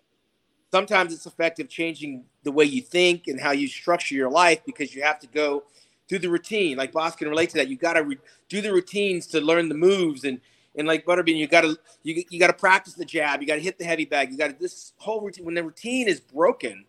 [0.70, 4.94] Sometimes it's effective changing the way you think and how you structure your life because
[4.94, 5.64] you have to go
[6.08, 6.76] through the routine.
[6.76, 7.68] Like Bas can relate to that.
[7.68, 8.18] You got to re-
[8.48, 10.40] do the routines to learn the moves and
[10.76, 13.40] and like Butterbean, you got to you, you got to practice the jab.
[13.40, 14.30] You got to hit the heavy bag.
[14.30, 15.44] You got to this whole routine.
[15.44, 16.84] When the routine is broken,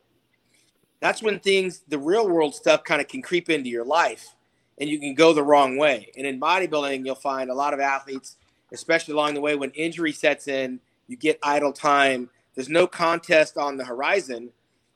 [0.99, 4.35] that's when things, the real world stuff, kind of can creep into your life
[4.79, 6.11] and you can go the wrong way.
[6.15, 8.37] And in bodybuilding, you'll find a lot of athletes,
[8.71, 12.29] especially along the way, when injury sets in, you get idle time.
[12.55, 14.49] There's no contest on the horizon.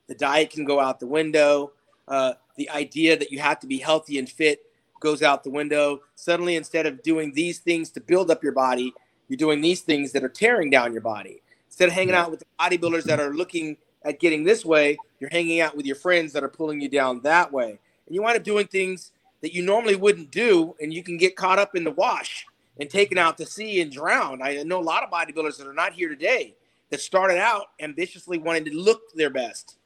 [0.08, 1.72] The diet can go out the window.
[2.08, 4.62] Uh, the idea that you have to be healthy and fit
[5.00, 6.02] goes out the window.
[6.16, 8.94] Suddenly, instead of doing these things to build up your body,
[9.28, 11.42] you're doing these things that are tearing down your body.
[11.68, 15.30] Instead of hanging out with the bodybuilders that are looking at getting this way, you're
[15.30, 17.80] hanging out with your friends that are pulling you down that way.
[18.06, 19.12] And you wind up doing things
[19.42, 22.46] that you normally wouldn't do, and you can get caught up in the wash
[22.80, 24.44] and taken out to sea and drowned.
[24.44, 26.56] I know a lot of bodybuilders that are not here today
[26.90, 29.78] that started out ambitiously wanting to look their best,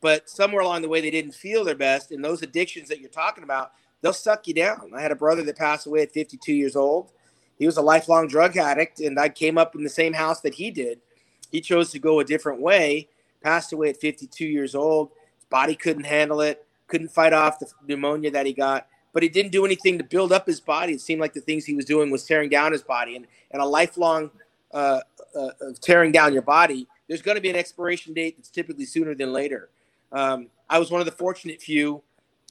[0.00, 2.10] but somewhere along the way they didn't feel their best.
[2.10, 4.92] And those addictions that you're talking about, they'll suck you down.
[4.94, 7.10] I had a brother that passed away at 52 years old.
[7.58, 10.54] He was a lifelong drug addict, and I came up in the same house that
[10.54, 11.00] he did.
[11.50, 13.08] He chose to go a different way
[13.42, 15.10] passed away at 52 years old.
[15.36, 19.28] His body couldn't handle it, couldn't fight off the pneumonia that he got, but he
[19.28, 20.92] didn't do anything to build up his body.
[20.92, 23.16] It seemed like the things he was doing was tearing down his body.
[23.16, 24.30] And, and a lifelong
[24.72, 25.00] uh,
[25.34, 28.84] uh, of tearing down your body, there's going to be an expiration date that's typically
[28.84, 29.70] sooner than later.
[30.12, 32.02] Um, I was one of the fortunate few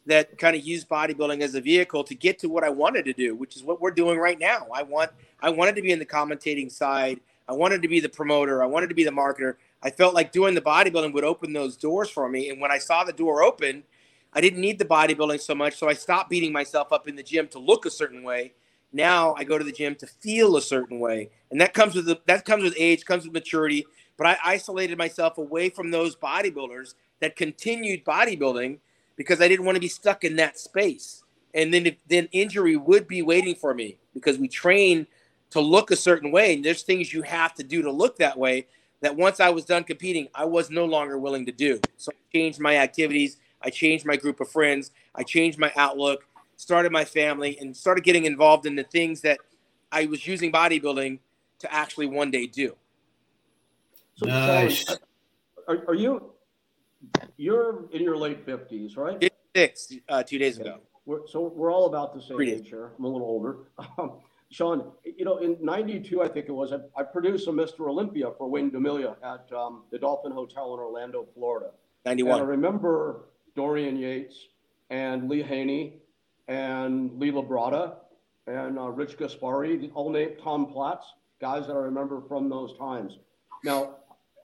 [0.07, 3.13] that kind of used bodybuilding as a vehicle to get to what I wanted to
[3.13, 4.67] do, which is what we're doing right now.
[4.73, 7.19] I want I wanted to be in the commentating side.
[7.47, 8.63] I wanted to be the promoter.
[8.63, 9.55] I wanted to be the marketer.
[9.83, 12.49] I felt like doing the bodybuilding would open those doors for me.
[12.49, 13.83] And when I saw the door open,
[14.34, 15.75] I didn't need the bodybuilding so much.
[15.75, 18.53] So I stopped beating myself up in the gym to look a certain way.
[18.93, 21.30] Now I go to the gym to feel a certain way.
[21.51, 23.86] And that comes with the, that comes with age, comes with maturity.
[24.17, 28.80] But I isolated myself away from those bodybuilders that continued bodybuilding
[29.15, 31.23] because I didn't want to be stuck in that space.
[31.53, 35.07] And then then injury would be waiting for me because we train
[35.49, 38.38] to look a certain way and there's things you have to do to look that
[38.38, 38.67] way
[39.01, 41.80] that once I was done competing, I was no longer willing to do.
[41.97, 46.27] So I changed my activities, I changed my group of friends, I changed my outlook,
[46.57, 49.39] started my family and started getting involved in the things that
[49.91, 51.19] I was using bodybuilding
[51.59, 52.75] to actually one day do.
[54.15, 54.85] So, nice.
[55.67, 56.31] are, are, you
[57.37, 59.31] you're in your late fifties, right?
[59.55, 60.79] Six uh, two days ago.
[61.05, 62.91] We're, so we're all about the same age here.
[62.97, 63.57] I'm a little older.
[63.99, 67.81] Um, Sean, you know, in '92, I think it was, I, I, produced a Mr.
[67.89, 71.71] Olympia for Wayne DeMilia at um, the Dolphin Hotel in Orlando, Florida.
[72.05, 72.39] '91.
[72.39, 73.25] And I remember
[73.57, 74.47] Dorian Yates
[74.91, 75.99] and Lee Haney
[76.47, 77.95] and Lee Labrada
[78.45, 81.05] and uh, Rich Gaspari, all named Tom Platz,
[81.41, 83.17] guys that I remember from those times.
[83.65, 83.95] Now,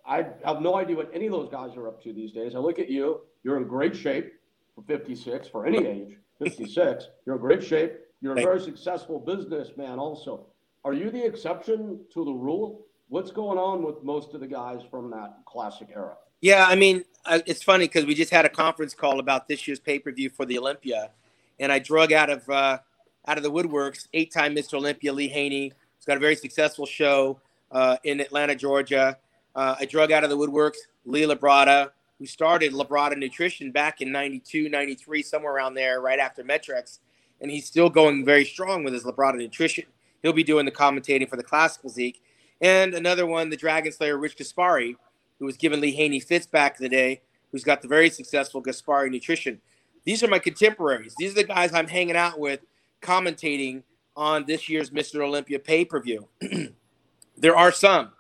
[0.06, 2.56] I have no idea what any of those guys are up to these days.
[2.56, 4.34] I look at you, you're in great shape
[4.76, 7.06] for 56, for any age, 56.
[7.26, 7.94] You're in great shape.
[8.22, 10.48] You're a very successful businessman, also.
[10.84, 12.88] Are you the exception to the rule?
[13.10, 16.16] What's going on with most of the guys from that classic era?
[16.44, 19.80] Yeah, I mean, it's funny because we just had a conference call about this year's
[19.80, 21.10] pay per view for the Olympia,
[21.58, 22.80] and I drug out of uh,
[23.26, 24.74] out of the woodworks eight-time Mr.
[24.74, 25.72] Olympia Lee Haney.
[25.96, 27.40] He's got a very successful show
[27.72, 29.18] uh, in Atlanta, Georgia.
[29.56, 34.12] Uh, I drug out of the woodworks Lee Labrada, who started Labrada Nutrition back in
[34.12, 37.00] 92, 93, somewhere around there, right after Met-Rx.
[37.40, 39.86] And he's still going very strong with his Labrada Nutrition.
[40.22, 42.22] He'll be doing the commentating for the Classical Physique.
[42.60, 44.98] And another one, the Dragon Slayer, Rich Gaspari,
[45.44, 47.22] who was given Lee Haney fits back in the day,
[47.52, 49.60] who's got the very successful Gaspari Nutrition.
[50.06, 51.16] These are my contemporaries.
[51.18, 52.62] These are the guys I'm hanging out with,
[53.02, 53.84] commentating
[54.16, 55.20] on this year's Mr.
[55.20, 56.30] Olympia pay per view.
[57.38, 58.14] there are some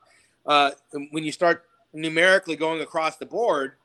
[0.45, 0.71] uh,
[1.11, 1.63] when you start
[1.93, 3.75] numerically going across the board,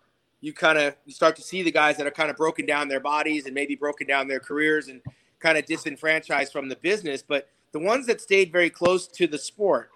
[0.41, 2.89] you kind of you start to see the guys that are kind of broken down
[2.89, 5.01] their bodies and maybe broken down their careers and
[5.39, 7.23] kind of disenfranchised from the business.
[7.23, 9.91] But the ones that stayed very close to the sport,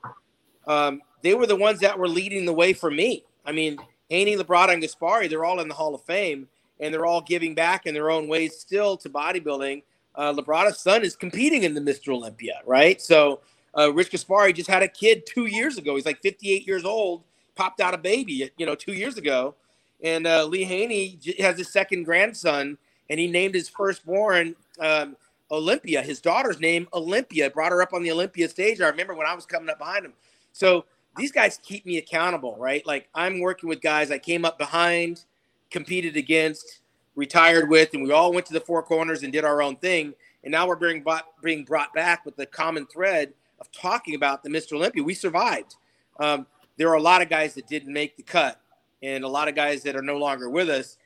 [0.68, 3.24] um, they were the ones that were leading the way for me.
[3.45, 3.78] I mean,
[4.09, 6.49] Haney, Labrada, and Gaspari, they're all in the Hall of Fame
[6.82, 9.82] and they're all giving back in their own ways still to bodybuilding.
[10.14, 12.12] Uh, son is competing in the Mr.
[12.12, 13.01] Olympia, right?
[13.01, 13.40] So
[13.78, 15.95] uh, Rich Gaspari just had a kid two years ago.
[15.95, 17.22] He's like 58 years old,
[17.55, 19.55] popped out a baby, you know, two years ago.
[20.03, 22.76] And uh, Lee Haney has his second grandson,
[23.09, 25.16] and he named his firstborn um,
[25.51, 26.03] Olympia.
[26.03, 27.49] His daughter's name Olympia.
[27.49, 28.80] Brought her up on the Olympia stage.
[28.80, 30.12] I remember when I was coming up behind him.
[30.53, 30.84] So
[31.16, 32.86] these guys keep me accountable, right?
[32.86, 35.24] Like I'm working with guys I came up behind,
[35.70, 36.80] competed against,
[37.14, 40.14] retired with, and we all went to the four corners and did our own thing.
[40.44, 44.42] And now we're being brought, being brought back with the common thread of talking about
[44.42, 44.72] the Mr.
[44.72, 45.02] Olympia.
[45.02, 45.76] We survived.
[46.18, 46.46] Um,
[46.76, 48.60] there are a lot of guys that didn't make the cut,
[49.02, 50.98] and a lot of guys that are no longer with us.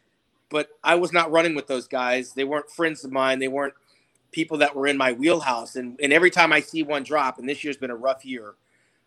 [0.49, 2.33] But I was not running with those guys.
[2.33, 3.41] They weren't friends of mine.
[3.41, 3.75] They weren't
[4.31, 5.77] people that were in my wheelhouse.
[5.77, 8.55] And, and every time I see one drop, and this year's been a rough year,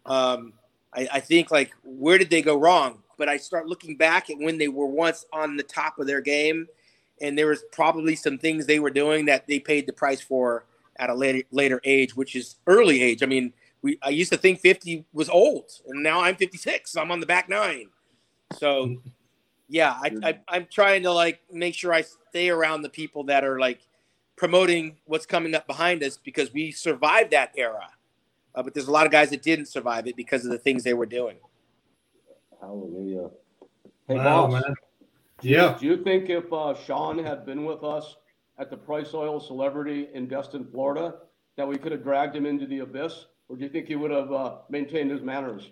[0.06, 0.54] um,
[0.94, 3.04] I, I think like where did they go wrong?
[3.18, 6.22] But I start looking back at when they were once on the top of their
[6.22, 6.68] game,
[7.22, 10.66] and there was probably some things they were doing that they paid the price for
[10.98, 13.24] at a later later age, which is early age.
[13.24, 16.92] I mean, we I used to think 50 was old, and now I'm 56.
[16.92, 17.90] So I'm on the back nine.
[18.58, 18.96] So
[19.70, 23.44] yeah, I, I am trying to like make sure I stay around the people that
[23.44, 23.80] are like
[24.36, 27.90] promoting what's coming up behind us because we survived that era.
[28.56, 30.84] Uh, but there's a lot of guys that didn't survive it because of the things
[30.84, 31.38] they were doing.
[32.60, 33.30] Hallelujah.
[34.08, 34.74] Hey, wow, Bas, man.
[35.42, 35.78] Yeah.
[35.80, 38.18] Do you think if uh, Sean had been with us
[38.58, 41.16] at the Price Oil Celebrity in Destin, Florida,
[41.56, 43.26] that we could have dragged him into the abyss?
[43.48, 45.72] Or do you think he would have uh, maintained his manners?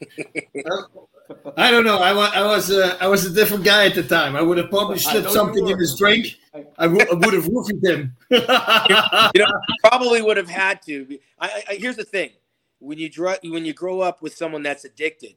[1.56, 1.98] I don't know.
[1.98, 4.36] I, was I was uh, I was a different guy at the time.
[4.36, 6.36] I would have probably slipped something in his drink.
[6.54, 8.16] I, w- I would have roofied him.
[8.30, 11.18] you know, probably would have had to.
[11.40, 12.30] I, I, here's the thing:
[12.78, 15.34] when you draw, when you grow up with someone that's addicted,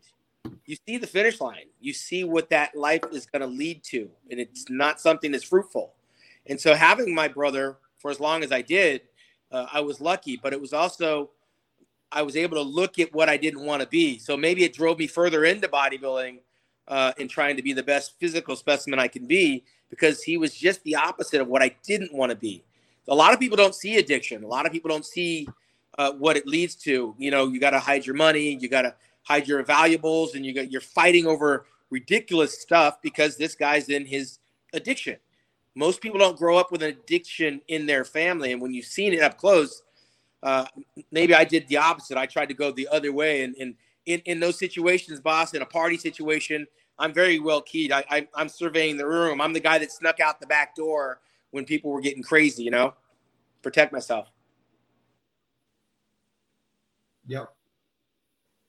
[0.65, 1.65] you see the finish line.
[1.79, 5.43] You see what that life is going to lead to, and it's not something that's
[5.43, 5.93] fruitful.
[6.45, 9.01] And so having my brother for as long as I did,
[9.51, 11.31] uh, I was lucky, but it was also
[12.11, 14.17] I was able to look at what I didn't want to be.
[14.17, 16.39] So maybe it drove me further into bodybuilding
[16.87, 20.53] uh, and trying to be the best physical specimen I can be because he was
[20.53, 22.63] just the opposite of what I didn't want to be.
[23.07, 24.43] A lot of people don't see addiction.
[24.43, 25.47] A lot of people don't see
[25.97, 27.15] uh, what it leads to.
[27.17, 30.45] You know, you got to hide your money, you got to hide your valuables, and
[30.45, 34.39] you got you're fighting over ridiculous stuff because this guy's in his
[34.73, 35.17] addiction.
[35.75, 39.13] Most people don't grow up with an addiction in their family, and when you've seen
[39.13, 39.81] it up close,
[40.43, 40.65] uh,
[41.11, 42.17] maybe I did the opposite.
[42.17, 43.75] I tried to go the other way, and, and
[44.05, 46.65] in, in those situations, Bas, in a party situation,
[46.97, 47.91] I'm very well keyed.
[47.91, 49.41] I, I I'm surveying the room.
[49.41, 51.21] I'm the guy that snuck out the back door
[51.51, 52.63] when people were getting crazy.
[52.63, 52.93] You know,
[53.61, 54.29] protect myself.
[57.27, 57.53] Yep.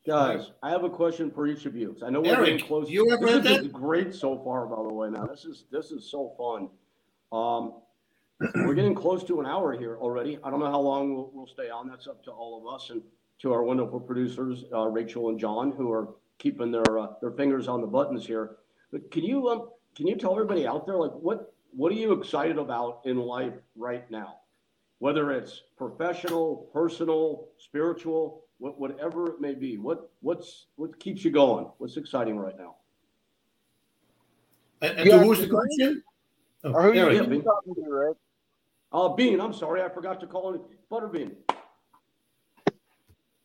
[0.07, 1.97] Guys, I have a question for each of you.
[2.05, 2.91] I know we're Eric, getting close.
[2.91, 3.73] you ever this read is that?
[3.73, 5.11] great so far, by the way.
[5.11, 6.69] Now this is this is so fun.
[7.33, 7.75] Um,
[8.55, 10.39] we're getting close to an hour here already.
[10.43, 11.89] I don't know how long we'll, we'll stay on.
[11.89, 13.03] That's up to all of us and
[13.41, 17.69] to our wonderful producers, uh, Rachel and John, who are keeping their uh, their fingers
[17.69, 18.57] on the buttons here.
[18.93, 22.13] But can you um, can you tell everybody out there like what what are you
[22.13, 24.37] excited about in life right now?
[24.99, 29.79] Whether it's professional, personal, spiritual, what, whatever it may be.
[29.79, 31.67] What what's what keeps you going?
[31.79, 32.77] What's exciting right now?
[34.83, 36.03] And, and Yeah, who's the question?
[36.65, 37.15] Oh, Or who Eric.
[37.15, 37.29] you Yeah,
[38.93, 40.61] Uh, Bean, I'm sorry, I forgot to call it
[40.91, 41.33] Butterbean.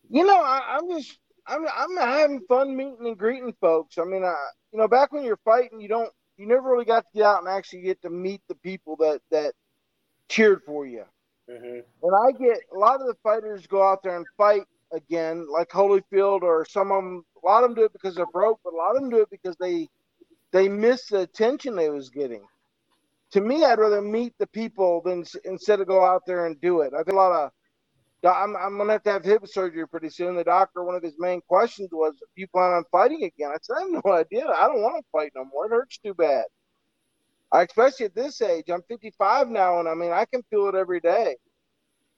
[0.10, 3.98] You know, I, I'm just I'm I'm having fun meeting and greeting folks.
[3.98, 4.36] I mean, I
[4.72, 7.40] you know, back when you're fighting, you don't you never really got to get out
[7.40, 9.54] and actually get to meet the people that that
[10.30, 11.04] cheered for you.
[11.50, 11.80] Mm-hmm.
[12.04, 15.70] And I get a lot of the fighters go out there and fight again, like
[15.70, 17.24] Holyfield, or some of them.
[17.44, 19.22] A lot of them do it because they're broke, but a lot of them do
[19.22, 19.88] it because they
[20.52, 22.42] they miss the attention they was getting.
[23.32, 26.82] To me, I'd rather meet the people than instead of go out there and do
[26.82, 26.94] it.
[26.94, 27.52] I think a lot of
[28.24, 30.36] I'm, I'm gonna have to have hip surgery pretty soon.
[30.36, 33.58] The doctor, one of his main questions was, "Do you plan on fighting again?" I
[33.62, 34.48] said, "I have no idea.
[34.48, 35.66] I don't want to fight no more.
[35.66, 36.46] It hurts too bad."
[37.52, 40.76] I, especially at this age, I'm 55 now, and I mean, I can feel it
[40.76, 41.38] every day.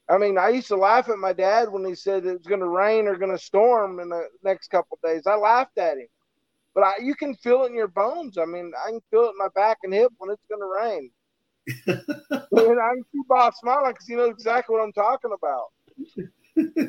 [0.10, 2.70] I mean, I used to laugh at my dad when he said it was to
[2.70, 5.28] rain or to storm in the next couple of days.
[5.28, 6.08] I laughed at him,
[6.78, 8.38] but I, you can feel it in your bones.
[8.38, 10.68] I mean, I can feel it in my back and hip when it's going to
[10.68, 11.10] rain.
[11.88, 15.72] and I can see Bob smiling because he knows exactly what I'm talking about.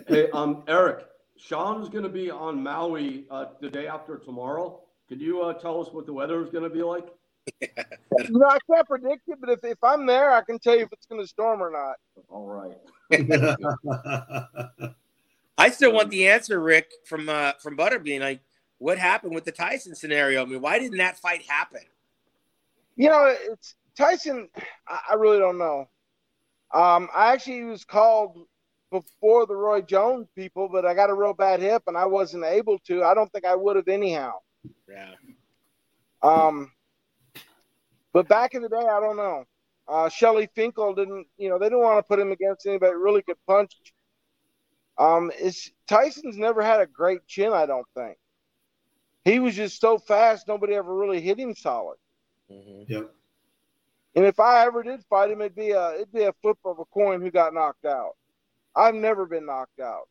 [0.07, 1.07] Hey, um, Eric,
[1.39, 4.78] Sean's going to be on Maui uh, the day after tomorrow.
[5.09, 7.09] Could you uh, tell us what the weather is going to be like?
[7.62, 7.68] You
[8.28, 10.93] know, I can't predict it, but if, if I'm there, I can tell you if
[10.93, 11.97] it's going to storm or not.
[12.28, 12.76] All right.
[15.57, 18.20] I still want the answer, Rick, from uh, from Butterbean.
[18.20, 18.43] Like,
[18.79, 20.43] what happened with the Tyson scenario?
[20.43, 21.83] I mean, why didn't that fight happen?
[22.97, 24.49] You know, it's Tyson.
[24.87, 25.89] I, really don't know.
[26.72, 28.47] Um, I actually was called
[28.91, 32.45] before the Roy Jones people, but I got a real bad hip and I wasn't
[32.45, 33.05] able to.
[33.05, 34.33] I don't think I would have anyhow.
[34.89, 35.14] Yeah.
[36.22, 36.72] Um,
[38.12, 39.45] but back in the day, I don't know.
[39.87, 43.22] Uh, Shelly Finkel didn't, you know, they didn't want to put him against anybody really
[43.22, 43.72] could punch.
[44.99, 48.18] Um, it's Tyson's never had a great chin, I don't think.
[49.25, 51.97] He was just so fast, nobody ever really hit him solid.
[52.51, 52.93] Mm-hmm.
[52.93, 53.11] Yep.
[54.14, 56.79] And if I ever did fight him, it'd be a it'd be a flip of
[56.79, 58.16] a coin who got knocked out.
[58.75, 60.09] I've never been knocked out.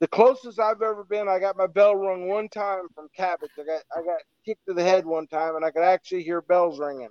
[0.00, 3.50] The closest I've ever been, I got my bell rung one time from Cabbage.
[3.58, 6.42] I got I got kicked to the head one time, and I could actually hear
[6.42, 7.08] bells ringing.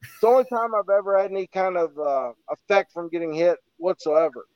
[0.00, 3.58] It's the only time I've ever had any kind of uh, effect from getting hit
[3.78, 4.46] whatsoever.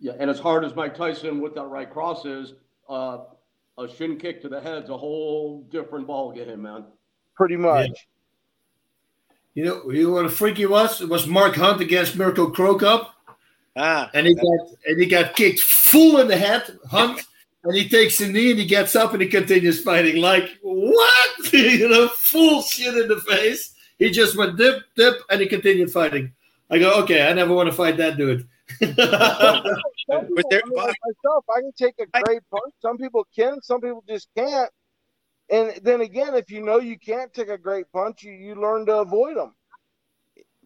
[0.00, 2.54] Yeah, and as hard as Mike Tyson with that right cross is,
[2.88, 3.18] uh,
[3.80, 6.84] a shin kick to the head's a whole different ball game, man.
[7.34, 8.06] Pretty much.
[9.54, 11.00] You know, you know what a freak he was?
[11.00, 13.14] It was Mark Hunt against Mirko Cro Cop,
[13.76, 17.22] Ah, and he got and he got kicked full in the head, Hunt,
[17.64, 20.20] and he takes the knee and he gets up and he continues fighting.
[20.20, 21.52] Like what?
[21.52, 23.74] you know, full shit in the face.
[23.98, 26.32] He just went dip, dip, and he continued fighting.
[26.70, 28.48] I go, okay, I never want to fight that dude.
[28.80, 32.74] Some Was people, there- I mean, like myself, I can take a great punch.
[32.80, 34.70] Some people can, some people just can't.
[35.50, 38.86] And then again, if you know you can't take a great punch, you, you learn
[38.86, 39.54] to avoid them.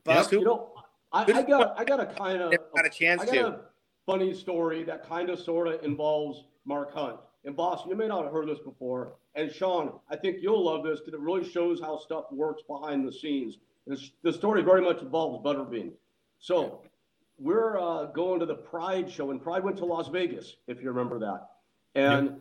[0.05, 0.73] Bas, You know,
[1.13, 3.47] I, I got I got a kind of got a chance I got to?
[3.47, 3.61] a
[4.05, 7.17] funny story that kind of sort of involves Mark Hunt.
[7.47, 9.15] And Bas, you may not have heard this before.
[9.35, 13.07] And Sean, I think you'll love this because it really shows how stuff works behind
[13.07, 13.59] the scenes.
[13.87, 15.93] This, the story very much involves Butterbean.
[16.39, 16.83] So
[17.39, 20.89] we're uh, going to the Pride show, and Pride went to Las Vegas, if you
[20.91, 21.49] remember that.
[21.95, 22.41] And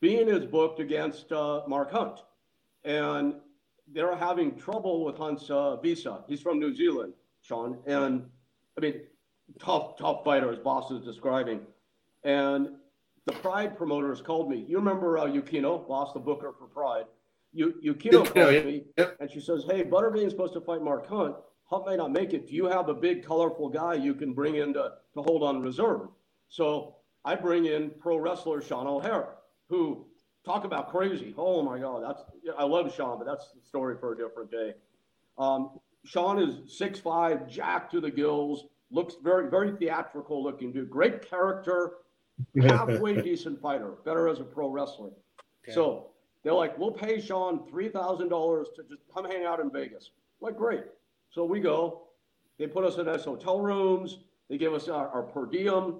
[0.00, 2.20] Bean is booked against uh, Mark Hunt.
[2.84, 3.34] And
[3.92, 6.24] they're having trouble with Hunt's uh, visa.
[6.28, 7.78] He's from New Zealand, Sean.
[7.86, 8.24] And
[8.76, 9.02] I mean,
[9.60, 11.60] tough, tough fighter, as Bas is describing.
[12.24, 12.70] And
[13.26, 14.64] the Pride promoters called me.
[14.68, 17.04] You remember uh, Yukino, Bas, the booker for Pride?
[17.52, 18.62] You, Yukino called yeah.
[18.62, 19.16] me, Yep.
[19.20, 21.36] and she says, "Hey, Butterbean's supposed to fight Mark Hunt.
[21.72, 22.46] Hunt may not make it.
[22.48, 25.62] Do you have a big, colorful guy you can bring in to, to hold on
[25.62, 26.08] reserve?"
[26.48, 29.36] So I bring in pro wrestler Sean O'Haire,
[29.68, 30.06] who
[30.44, 31.34] talk about crazy.
[31.38, 32.22] Oh my God, that's
[32.58, 34.74] I love Sean, but that's the story for a different day.
[35.38, 40.90] Um, Sean is 6'5", jacked to the gills, looks very, very theatrical looking dude.
[40.90, 41.92] Great character,
[42.60, 45.10] halfway decent fighter, better as a pro wrestler.
[45.64, 45.72] Okay.
[45.72, 46.10] So
[46.42, 50.10] They're like, we'll pay Sean three thousand dollars to just come hang out in Vegas.
[50.40, 50.84] I'm like, great.
[51.32, 52.02] So we go.
[52.58, 54.18] They put us in nice hotel rooms.
[54.48, 55.96] They give us our, our per diem,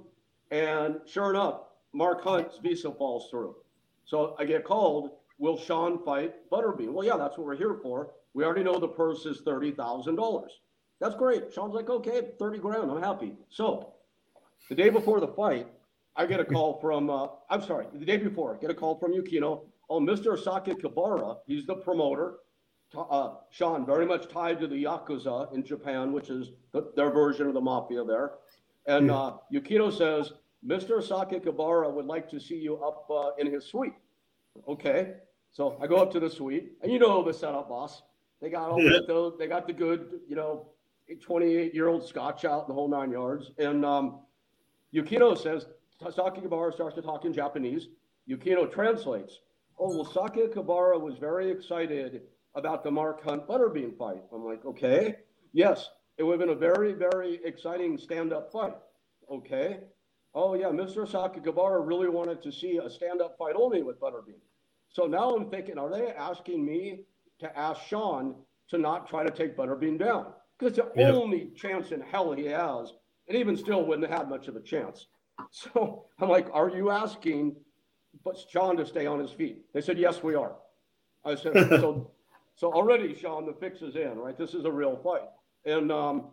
[0.51, 1.62] and sure enough,
[1.95, 3.57] Mark Hunt's visa falls through.
[4.05, 5.11] So I get called.
[5.39, 6.93] Will Sean fight Butterbean?
[6.93, 8.11] Well, yeah, that's what we're here for.
[8.35, 10.53] We already know the purse is thirty thousand dollars.
[11.01, 11.53] That's great.
[11.53, 12.91] Sean's like, okay, thirty grand.
[12.91, 13.33] I'm happy.
[13.49, 13.95] So
[14.68, 15.66] the day before the fight,
[16.14, 17.09] I get a call from.
[17.09, 19.62] Uh, I'm sorry, the day before, I get a call from Yukino.
[19.89, 20.39] Oh, Mr.
[20.39, 22.35] Sakakibara, he's the promoter.
[22.97, 27.47] Uh, Sean, very much tied to the Yakuza in Japan, which is the, their version
[27.47, 28.32] of the mafia there.
[28.86, 30.32] And uh, Yukino says,
[30.66, 31.03] Mr.
[31.03, 33.95] Sakakibara would like to see you up uh, in his suite.
[34.68, 35.14] Okay.
[35.53, 38.03] So I go up to the suite, and you know the setup, boss.
[38.40, 38.99] They got all yeah.
[39.07, 40.66] the, they got the good, you know,
[41.20, 43.51] 28 year old scotch out the whole nine yards.
[43.59, 44.20] And um,
[44.95, 45.66] Yukino says,
[46.03, 47.88] Sakakibara starts to talk in Japanese.
[48.28, 49.40] Yukino translates.
[49.78, 52.22] Oh, well, Sakakibara was very excited
[52.55, 54.23] about the Mark Hunt Butterbean fight.
[54.33, 55.17] I'm like, okay,
[55.53, 55.89] yes,
[56.19, 58.77] it would have been a very, very exciting stand up fight.
[59.31, 59.81] Okay.
[60.35, 61.07] Oh, yeah, Mr.
[61.07, 64.41] Sakakibara really wanted to see a stand up fight only with Butterbean.
[64.89, 67.01] So now I'm thinking, are they asking me
[67.41, 68.35] to ask Sean
[68.69, 70.27] to not try to take Butterbean down?
[70.59, 71.15] Because the yep.
[71.15, 72.93] only chance in hell he has,
[73.29, 75.07] and even still wouldn't have had much of a chance.
[75.51, 77.57] So I'm like, are you asking
[78.25, 79.63] but Sean to stay on his feet?
[79.75, 80.55] They said, yes, we are.
[81.25, 82.11] I said, so,
[82.63, 84.39] so already, Sean, the fix is in, right?
[84.39, 85.29] This is a real fight.
[85.65, 86.27] And um,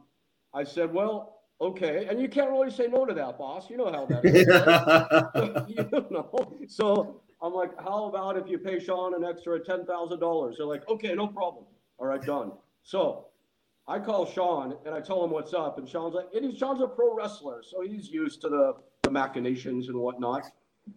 [0.54, 2.06] I said, well, okay.
[2.08, 3.68] And you can't really say no to that, boss.
[3.68, 4.46] You know how that is.
[4.48, 5.68] Right?
[5.68, 6.56] you know.
[6.68, 10.56] So I'm like, how about if you pay Sean an extra $10,000?
[10.56, 11.66] They're like, okay, no problem.
[11.98, 12.52] All right, done.
[12.84, 13.26] So
[13.88, 15.80] I call Sean and I tell him what's up.
[15.80, 17.64] And Sean's like, and Sean's a pro wrestler.
[17.68, 20.44] So he's used to the, the machinations and whatnot.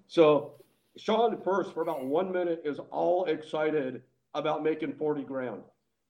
[0.08, 0.56] So
[0.98, 4.02] Sean first for about one minute is all excited
[4.34, 5.62] about making 40 grand.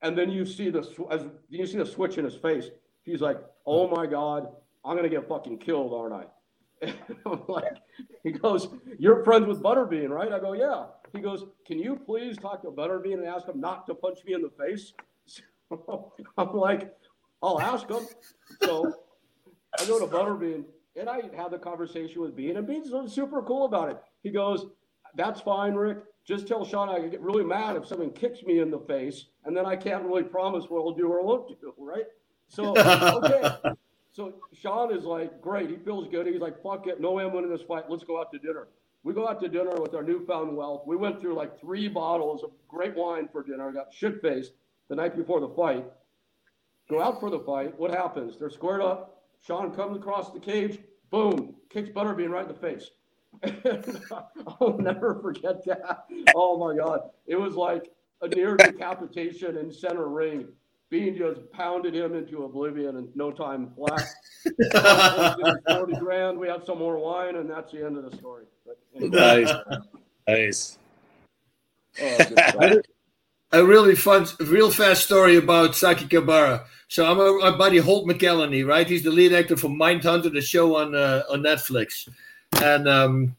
[0.03, 2.69] And then you see the as you see the switch in his face.
[3.05, 4.49] He's like, "Oh my god,
[4.85, 6.27] I'm gonna get fucking killed, aren't I?"
[7.49, 7.77] Like,
[8.25, 8.69] he goes,
[8.99, 12.71] "You're friends with Butterbean, right?" I go, "Yeah." He goes, "Can you please talk to
[12.71, 14.93] Butterbean and ask him not to punch me in the face?"
[15.87, 16.95] So I'm like,
[17.43, 18.07] "I'll ask him."
[18.63, 18.93] So
[19.79, 20.65] I go to Butterbean
[20.97, 23.99] and I have the conversation with Bean, and Bean's super cool about it.
[24.23, 24.67] He goes,
[25.15, 25.99] "That's fine, Rick.
[26.25, 29.27] Just tell Sean I could get really mad if someone kicks me in the face,
[29.45, 32.07] and then I can't really promise what I'll do or won't do, right?"
[32.49, 32.77] So
[33.25, 33.75] okay.
[34.13, 35.71] so Sean is like, great.
[35.71, 36.27] He feels good.
[36.27, 37.01] He's like, fuck it.
[37.01, 37.85] No, way I'm winning this fight.
[37.89, 38.69] Let's go out to dinner.
[39.05, 40.83] We go out to dinner with our newfound wealth.
[40.87, 43.69] We went through like three bottles of great wine for dinner.
[43.69, 44.53] I got shit faced
[44.89, 45.85] the night before the fight.
[46.89, 47.79] Go out for the fight.
[47.79, 48.39] What happens?
[48.39, 49.23] They're squared up.
[49.41, 50.79] Sean comes across the cage.
[51.11, 51.55] Boom.
[51.71, 52.91] Kicks Butterbean right in the face.
[54.61, 56.05] I'll never forget that.
[56.35, 57.11] Oh my God.
[57.27, 57.91] It was like
[58.21, 60.49] a near decapitation in center ring.
[60.91, 64.07] Bean just pounded him into oblivion in no time flat.
[65.67, 66.39] 40 grand.
[66.39, 68.45] We have some more wine, and that's the end of the story.
[68.95, 69.17] Anyway.
[69.17, 69.53] Nice.
[70.29, 70.79] Nice.
[72.01, 72.81] Oh,
[73.53, 76.65] a really fun, real fast story about Sakakibara.
[76.89, 78.87] So I'm a, my buddy Holt McCallany, right?
[78.87, 82.07] He's the lead actor for Mindhunter, the show on uh, on Netflix,
[82.61, 83.37] and um,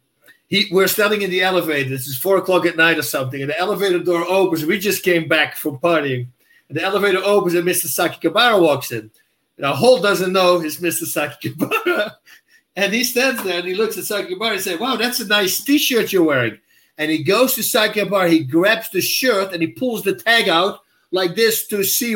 [0.47, 1.89] he we're standing in the elevator.
[1.89, 4.65] This is four o'clock at night or something, and the elevator door opens.
[4.65, 6.27] We just came back from partying,
[6.69, 7.85] and the elevator opens and Mr.
[7.85, 9.11] Sakakibara walks in.
[9.57, 11.03] Now Holt doesn't know it's Mr.
[11.03, 12.15] Sakakibara.
[12.75, 15.61] and he stands there and he looks at Sakakibara and says, Wow, that's a nice
[15.61, 16.57] t-shirt you're wearing.
[16.97, 20.79] And he goes to Sakakibara, he grabs the shirt and he pulls the tag out
[21.11, 22.15] like this to see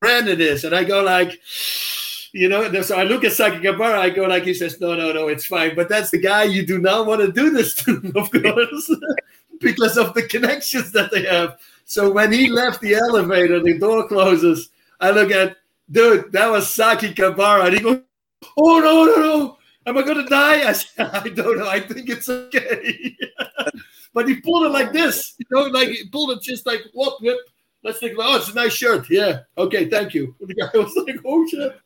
[0.00, 0.64] brand it is.
[0.64, 1.40] And I go like,
[2.38, 5.26] you know, so I look at Sakakibara, I go like he says, No, no, no,
[5.26, 5.74] it's fine.
[5.74, 8.94] But that's the guy you do not want to do this to, of course,
[9.60, 11.58] because of the connections that they have.
[11.84, 14.68] So when he left the elevator, the door closes.
[15.00, 15.56] I look at,
[15.90, 17.66] dude, that was Saki Sakakibara.
[17.66, 18.02] And he goes,
[18.56, 19.58] oh, no, no, no.
[19.86, 20.68] Am I going to die?
[20.68, 21.68] I said, I don't know.
[21.68, 23.16] I think it's okay.
[24.14, 25.34] but he pulled it like this.
[25.38, 27.40] You know, like he pulled it just like, whoop, whoop.
[27.82, 29.10] Let's think, oh, it's a nice shirt.
[29.10, 29.40] Yeah.
[29.56, 30.36] Okay, thank you.
[30.40, 31.80] The guy was like, oh, shit.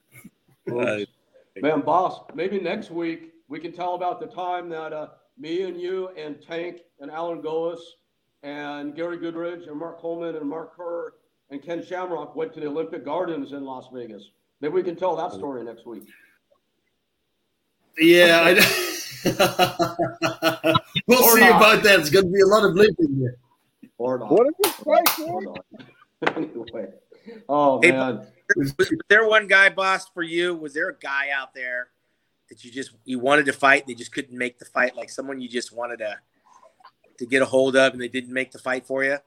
[0.66, 5.08] Man, boss, maybe next week we can tell about the time that uh,
[5.38, 7.96] me and you and Tank and Allan Goes
[8.42, 11.14] and Gary Goodridge and Mark Coleman and Mark Kerr
[11.50, 14.30] and Ken Shamrock went to the Olympic Gardens in Las Vegas.
[14.60, 16.04] Maybe we can tell that story next week.
[17.98, 18.52] Yeah, I,
[21.06, 21.56] we'll or see not.
[21.56, 22.00] about that.
[22.00, 23.36] It's going to be a lot of bleeping here.
[23.98, 24.32] Or not.
[24.32, 25.20] What is this price?
[26.36, 26.86] anyway,
[27.48, 27.90] oh hey,
[28.56, 28.74] was
[29.08, 30.54] there one guy, boss, for you?
[30.54, 31.88] Was there a guy out there
[32.48, 34.96] that you just you wanted to fight, they just couldn't make the fight?
[34.96, 36.18] Like someone you just wanted to
[37.18, 39.18] to get a hold of and they didn't make the fight for you?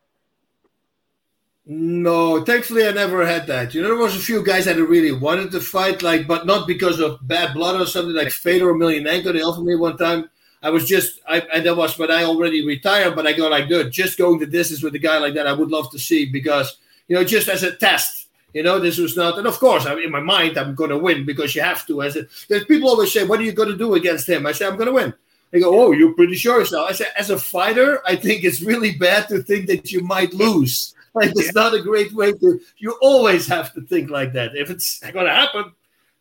[1.68, 3.74] No, thankfully I never had that.
[3.74, 6.68] You know, there was a few guys that really wanted to fight, like, but not
[6.68, 9.34] because of bad blood or something like Fedor Emelianenko.
[9.34, 10.30] They offered me one time.
[10.62, 13.16] I was just, I and that was, but I already retired.
[13.16, 15.54] But I go like, dude, just going the distance with a guy like that, I
[15.54, 18.25] would love to see because you know, just as a test.
[18.56, 20.98] You know, this was not, and of course, I in my mind, I'm going to
[20.98, 22.02] win because you have to.
[22.02, 24.54] As a, there's people always say, "What are you going to do against him?" I
[24.54, 25.14] say, "I'm going to win."
[25.52, 28.62] They go, "Oh, you're pretty sure so." I say, "As a fighter, I think it's
[28.62, 32.60] really bad to think that you might lose." Like it's not a great way to.
[32.78, 34.54] You always have to think like that.
[34.54, 35.72] If it's going to happen,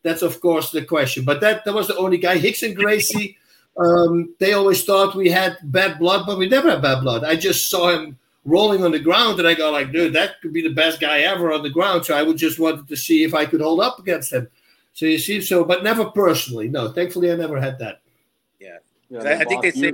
[0.05, 1.25] that's of course the question.
[1.25, 2.39] But that that was the only guy.
[2.39, 3.37] Rickson Gracie.
[3.77, 7.25] Um, they always thought we had bad blood, but we never had bad blood.
[7.25, 10.53] I just saw him rolling on the ground, and I go like, dude, that could
[10.53, 12.05] be the best guy ever on the ground.
[12.05, 14.49] So I would just wanted to see if I could hold up against him.
[14.93, 16.69] So you see, so but never personally.
[16.69, 18.01] No, thankfully I never had that.
[18.61, 18.79] Yeah,
[19.09, 19.93] yeah I, I think they say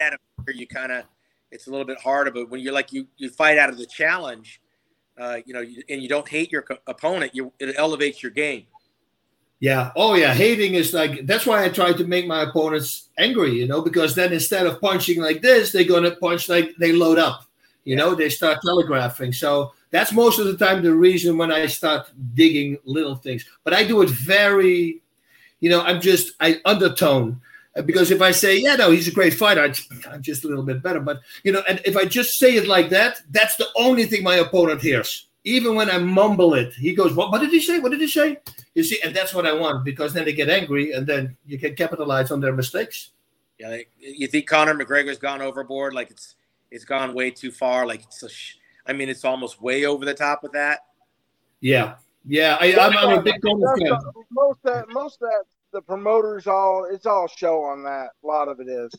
[0.00, 0.18] that
[0.54, 1.04] you kind of
[1.50, 3.86] it's a little bit harder, but when you're like you you fight out of the
[3.86, 4.60] challenge,
[5.18, 8.66] uh, you know, and you don't hate your opponent, you it elevates your game.
[9.60, 9.92] Yeah.
[9.94, 10.32] Oh, yeah.
[10.32, 14.14] Hating is like that's why I try to make my opponents angry, you know, because
[14.14, 17.44] then instead of punching like this, they're gonna punch like they load up.
[17.84, 19.32] You know, they start telegraphing.
[19.32, 23.44] So that's most of the time the reason when I start digging little things.
[23.64, 25.02] But I do it very,
[25.60, 27.40] you know, I'm just I undertone
[27.84, 29.72] because if I say, yeah, no, he's a great fighter,
[30.10, 31.00] I'm just a little bit better.
[31.00, 34.22] But you know, and if I just say it like that, that's the only thing
[34.22, 35.26] my opponent hears.
[35.44, 37.32] Even when I mumble it, he goes, "What?
[37.32, 37.78] What did he say?
[37.78, 38.38] What did he say?"
[38.74, 41.58] You see, and that's what I want because then they get angry, and then you
[41.58, 43.10] can capitalize on their mistakes.
[43.58, 45.94] Yeah, you think Conor McGregor's gone overboard?
[45.94, 46.34] Like it's
[46.70, 47.86] it's gone way too far.
[47.86, 48.28] Like it's a,
[48.86, 50.80] I mean, it's almost way over the top with that.
[51.60, 51.94] Yeah,
[52.26, 52.56] yeah.
[52.60, 53.98] I, am I'm a big Conor fan.
[54.30, 58.10] Most that most that the promoters all it's all show on that.
[58.22, 58.92] A lot of it is.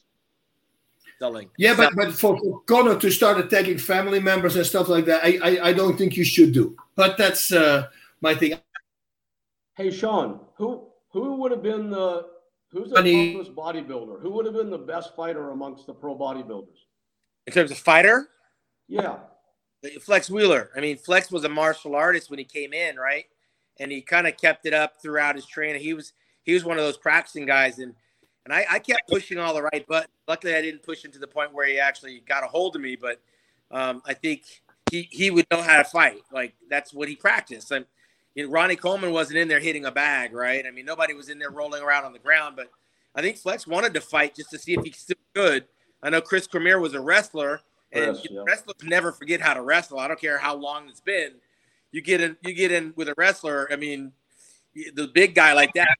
[1.19, 1.49] Selling.
[1.57, 5.39] Yeah, but but for Conor to start attacking family members and stuff like that, I
[5.43, 6.75] I, I don't think you should do.
[6.95, 7.87] But that's uh,
[8.21, 8.53] my thing.
[9.75, 12.27] Hey, Sean, who who would have been the
[12.69, 14.21] who's the toughest bodybuilder?
[14.21, 16.85] Who would have been the best fighter amongst the pro bodybuilders?
[17.47, 18.29] In terms of fighter?
[18.87, 19.17] Yeah.
[20.01, 20.69] Flex Wheeler.
[20.75, 23.25] I mean, Flex was a martial artist when he came in, right?
[23.79, 25.81] And he kind of kept it up throughout his training.
[25.81, 26.13] He was
[26.43, 27.95] he was one of those practicing guys, and
[28.45, 30.11] and I, I kept pushing all the right buttons.
[30.27, 32.81] Luckily, I didn't push him to the point where he actually got a hold of
[32.81, 32.95] me.
[32.95, 33.21] But
[33.71, 34.43] um, I think
[34.91, 36.21] he he would know how to fight.
[36.31, 37.71] Like that's what he practiced.
[37.71, 37.85] And
[38.35, 40.65] you know, Ronnie Coleman wasn't in there hitting a bag, right?
[40.65, 42.55] I mean, nobody was in there rolling around on the ground.
[42.55, 42.69] But
[43.15, 45.65] I think Flex wanted to fight just to see if he still could
[46.03, 48.41] I know Chris Cormier was a wrestler, and yes, yeah.
[48.45, 49.99] wrestlers never forget how to wrestle.
[49.99, 51.33] I don't care how long it's been.
[51.91, 53.67] You get in, you get in with a wrestler.
[53.71, 54.13] I mean,
[54.73, 55.95] the big guy like that,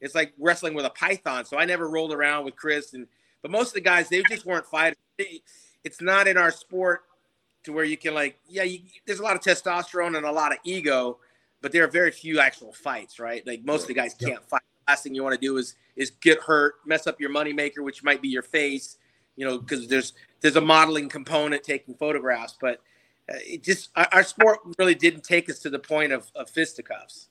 [0.00, 1.44] it's like wrestling with a python.
[1.44, 3.06] So I never rolled around with Chris, and
[3.42, 4.98] but most of the guys they just weren't fighters.
[5.82, 7.02] It's not in our sport
[7.64, 10.52] to where you can like, yeah, you, there's a lot of testosterone and a lot
[10.52, 11.18] of ego,
[11.60, 13.46] but there are very few actual fights, right?
[13.46, 14.62] Like most of the guys can't fight.
[14.88, 18.02] last thing you want to do is is get hurt, mess up your moneymaker, which
[18.02, 18.96] might be your face,
[19.40, 20.12] you know, because there's
[20.42, 22.82] there's a modeling component taking photographs, but
[23.32, 27.28] uh, it just our, sport really didn't take us to the point of, of fisticuffs.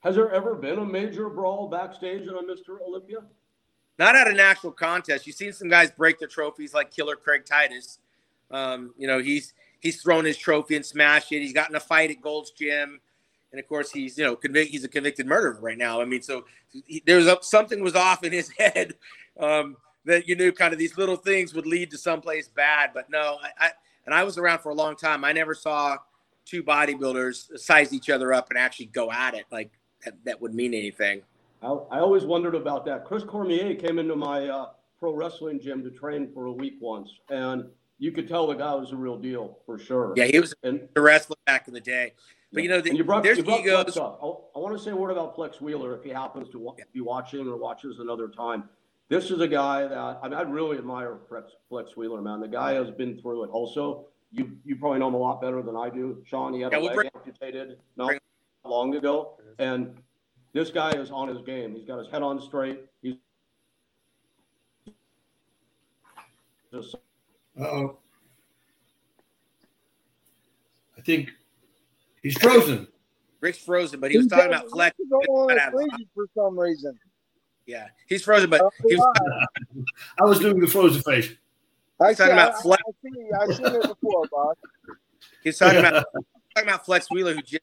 [0.00, 2.80] Has there ever been a major brawl backstage on a Mr.
[2.84, 3.18] Olympia?
[4.00, 5.28] Not at a national contest.
[5.28, 8.00] You've seen some guys break their trophies, like Killer Craig Titus.
[8.50, 11.38] Um, you know, he's he's thrown his trophy and smashed it.
[11.38, 13.00] He's gotten a fight at Gold's Gym,
[13.52, 14.72] and of course, he's you know convict.
[14.72, 16.00] He's a convicted murderer right now.
[16.00, 18.94] I mean, so he, there was a, something was off in his head.
[19.38, 22.90] Um, that you knew kind of these little things would lead to someplace bad.
[22.94, 23.70] But no, I, I
[24.06, 25.24] and I was around for a long time.
[25.24, 25.96] I never saw
[26.44, 29.70] two bodybuilders size each other up and actually go at it like
[30.04, 31.22] that, that would mean anything.
[31.62, 33.06] I, I, always wondered about that.
[33.06, 34.66] Chris Cormier came into my uh,
[34.98, 37.64] pro wrestling gym to train for a week once, and
[37.98, 40.12] you could tell the guy was a real deal for sure.
[40.16, 42.12] Yeah, he was and, a wrestler back in the day.
[42.52, 43.96] But you know, the, you brought, there's you egos.
[43.96, 47.00] I, I want to say a word about Flex Wheeler if he happens to be
[47.00, 48.68] watching or watches another time
[49.08, 52.40] this is a guy that I, mean, I really admire Flex, Flex Wheeler, man.
[52.40, 53.48] The guy has been through it.
[53.48, 56.22] Also, you you probably know him a lot better than I do.
[56.24, 58.20] Sean, he had yeah, a leg bring, amputated not bring.
[58.64, 59.94] long ago, and
[60.52, 61.74] this guy is on his game.
[61.74, 62.80] He's got his head on straight.
[63.02, 63.16] He's
[66.72, 66.96] just.
[67.60, 67.98] oh.
[70.96, 71.30] I think
[72.22, 72.88] he's frozen.
[73.40, 74.96] Rick's frozen, but he was talking about Flex.
[76.14, 76.98] For some reason.
[77.66, 79.14] Yeah, he's frozen, but oh, he was,
[80.20, 81.30] I was doing the frozen face.
[82.00, 82.82] I he's talking about Flex.
[82.86, 84.56] I, see, I've seen it before, boss.
[85.42, 86.04] He's talking about
[86.54, 87.62] talking about Flex Wheeler, who just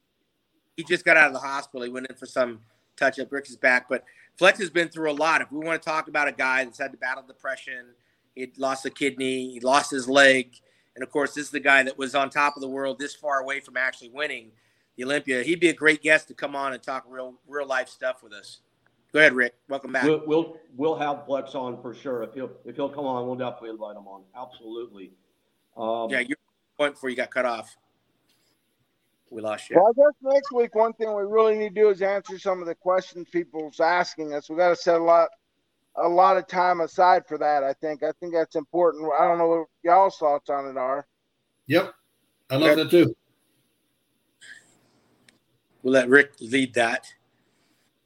[0.76, 1.82] he just got out of the hospital.
[1.84, 2.60] He went in for some
[2.96, 3.30] touch up.
[3.30, 4.04] Rick's back, but
[4.38, 5.40] Flex has been through a lot.
[5.40, 7.86] If we want to talk about a guy that's had to battle depression,
[8.34, 9.52] He lost a kidney.
[9.52, 10.56] He lost his leg.
[10.94, 13.14] And of course, this is the guy that was on top of the world this
[13.14, 14.50] far away from actually winning
[14.96, 15.42] the Olympia.
[15.42, 18.32] He'd be a great guest to come on and talk real real life stuff with
[18.32, 18.60] us.
[19.12, 19.54] Go ahead, Rick.
[19.68, 20.04] Welcome back.
[20.04, 22.22] We'll, we'll, we'll have Flex on for sure.
[22.22, 24.22] If he'll, if he'll come on, we'll definitely invite him on.
[24.34, 25.12] Absolutely.
[25.76, 26.38] Um, yeah, your
[26.78, 27.76] point before you got cut off.
[29.30, 29.76] We lost you.
[29.76, 32.60] Well, I guess next week, one thing we really need to do is answer some
[32.60, 34.50] of the questions people's asking us.
[34.50, 35.28] We got to set a lot,
[35.96, 37.64] a lot of time aside for that.
[37.64, 38.02] I think.
[38.02, 39.10] I think that's important.
[39.18, 41.06] I don't know what y'all's thoughts on it are.
[41.66, 41.94] Yep,
[42.50, 43.16] I love that too.
[45.82, 47.06] We'll let Rick lead that.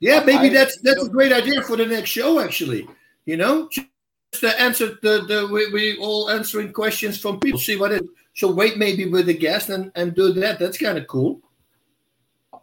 [0.01, 2.41] Yeah, maybe I- that's that's a great idea for the next show.
[2.41, 2.87] Actually,
[3.25, 3.89] you know, just
[4.41, 7.59] to answer the the we, we all answering questions from people.
[7.59, 8.05] See what it.
[8.35, 10.59] So wait, maybe with a guest and and do that.
[10.59, 11.41] That's kind of cool.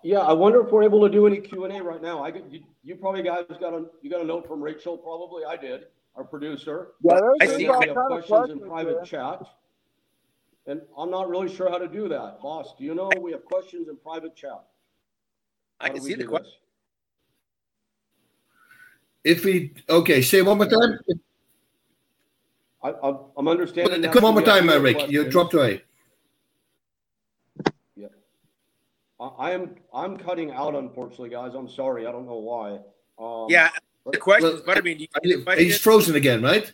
[0.04, 2.22] Yeah, I wonder if we're able to do any Q and A right now.
[2.22, 4.98] I get, you, you probably guys got a you got a note from Rachel.
[4.98, 5.86] Probably I did.
[6.16, 6.90] Our producer.
[7.02, 9.06] Yeah, I see We have kind of questions in private there.
[9.06, 9.48] chat,
[10.68, 12.40] and I'm not really sure how to do that.
[12.40, 14.64] Boss, do you know we have questions in private chat?
[15.80, 16.52] I can see the do question.
[16.52, 16.60] this?
[19.24, 21.00] If we okay, say one more time.
[22.84, 24.02] I, I'm, I'm understanding.
[24.02, 25.10] that Come one more time, more Rick.
[25.10, 25.84] You dropped away.
[29.24, 31.54] I, I am I'm cutting out, unfortunately, guys.
[31.56, 32.06] I'm sorry.
[32.06, 32.80] I don't know why.
[33.18, 33.70] Um, Yeah,
[34.12, 34.98] the question Well, Butterbean.
[34.98, 35.80] Do you see He's question?
[35.80, 36.72] frozen again, right?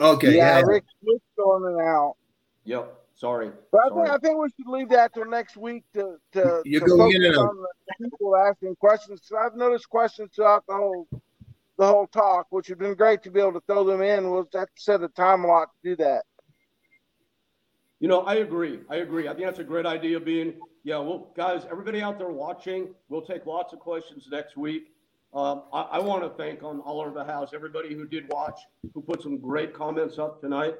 [0.00, 0.36] Okay.
[0.36, 0.64] yeah, Yeah.
[0.64, 2.16] Rick, Rick's going in out.
[2.64, 2.99] Yep.
[3.20, 3.50] Sorry.
[3.70, 4.06] But I Sorry.
[4.06, 7.12] think I think we should leave that till next week to to, You're to going
[7.12, 9.20] in focus on the people asking questions.
[9.24, 11.06] So I've noticed questions throughout the whole
[11.76, 14.30] the whole talk, which has been great to be able to throw them in.
[14.30, 16.22] We'll have to set a time lot to do that.
[17.98, 18.80] You know, I agree.
[18.88, 19.28] I agree.
[19.28, 20.18] I think that's a great idea.
[20.18, 24.84] Being, yeah, well, guys, everybody out there watching, we'll take lots of questions next week.
[25.34, 28.58] Um, I, I want to thank on all over the house everybody who did watch,
[28.94, 30.76] who put some great comments up tonight.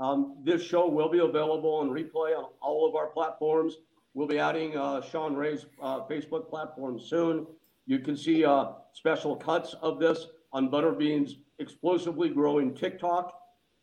[0.00, 3.76] Um, this show will be available on replay on all of our platforms.
[4.14, 7.46] We'll be adding uh, Shawn Ray's uh, Facebook platform soon.
[7.86, 13.36] You can see uh, special cuts of this on Butterbean's explosively growing TikTok.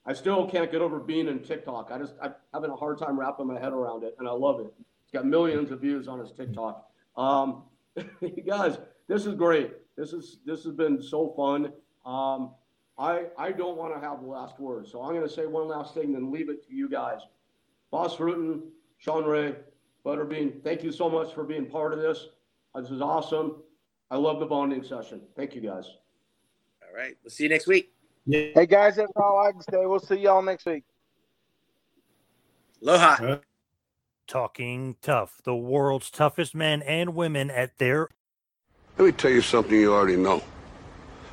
[0.07, 1.91] I still can't get over being in TikTok.
[1.91, 4.60] I just I'm having a hard time wrapping my head around it, and I love
[4.60, 4.73] it.
[5.03, 6.89] It's got millions of views on his TikTok.
[7.15, 7.64] Um,
[8.48, 9.72] guys, this is great.
[9.95, 11.73] This is this has been so fun.
[12.06, 12.52] Um,
[12.98, 15.68] I I don't want to have the last word, so I'm going to say one
[15.68, 17.22] last thing, then leave it to you guys.
[17.91, 18.61] Bas Rutten,
[18.98, 19.56] Shawn Ray,
[20.06, 22.28] Butterbean, thank you so much for being part of this.
[22.74, 23.57] Uh, this is awesome.
[24.10, 25.22] I love the bonding session.
[25.36, 25.86] Thank you guys.
[26.82, 27.15] All right.
[27.24, 27.91] We'll see you next week.
[28.26, 28.48] Yeah.
[28.56, 29.86] Hey guys, that's all I can say.
[29.86, 30.84] We'll see y'all next week.
[32.82, 33.38] Aloha.
[34.28, 38.10] Talking tough, the world's toughest men and women at their
[38.98, 40.44] Let me tell you something you already know.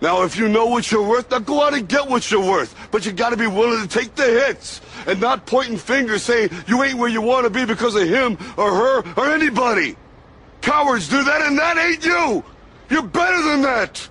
[0.00, 2.74] Now, if you know what you're worth, now go out and get what you're worth.
[2.90, 6.82] But you gotta be willing to take the hits and not pointing fingers saying you
[6.82, 9.96] ain't where you wanna be because of him or her or anybody.
[10.60, 12.44] Cowards do that and that ain't you.
[12.90, 14.08] You're better than that.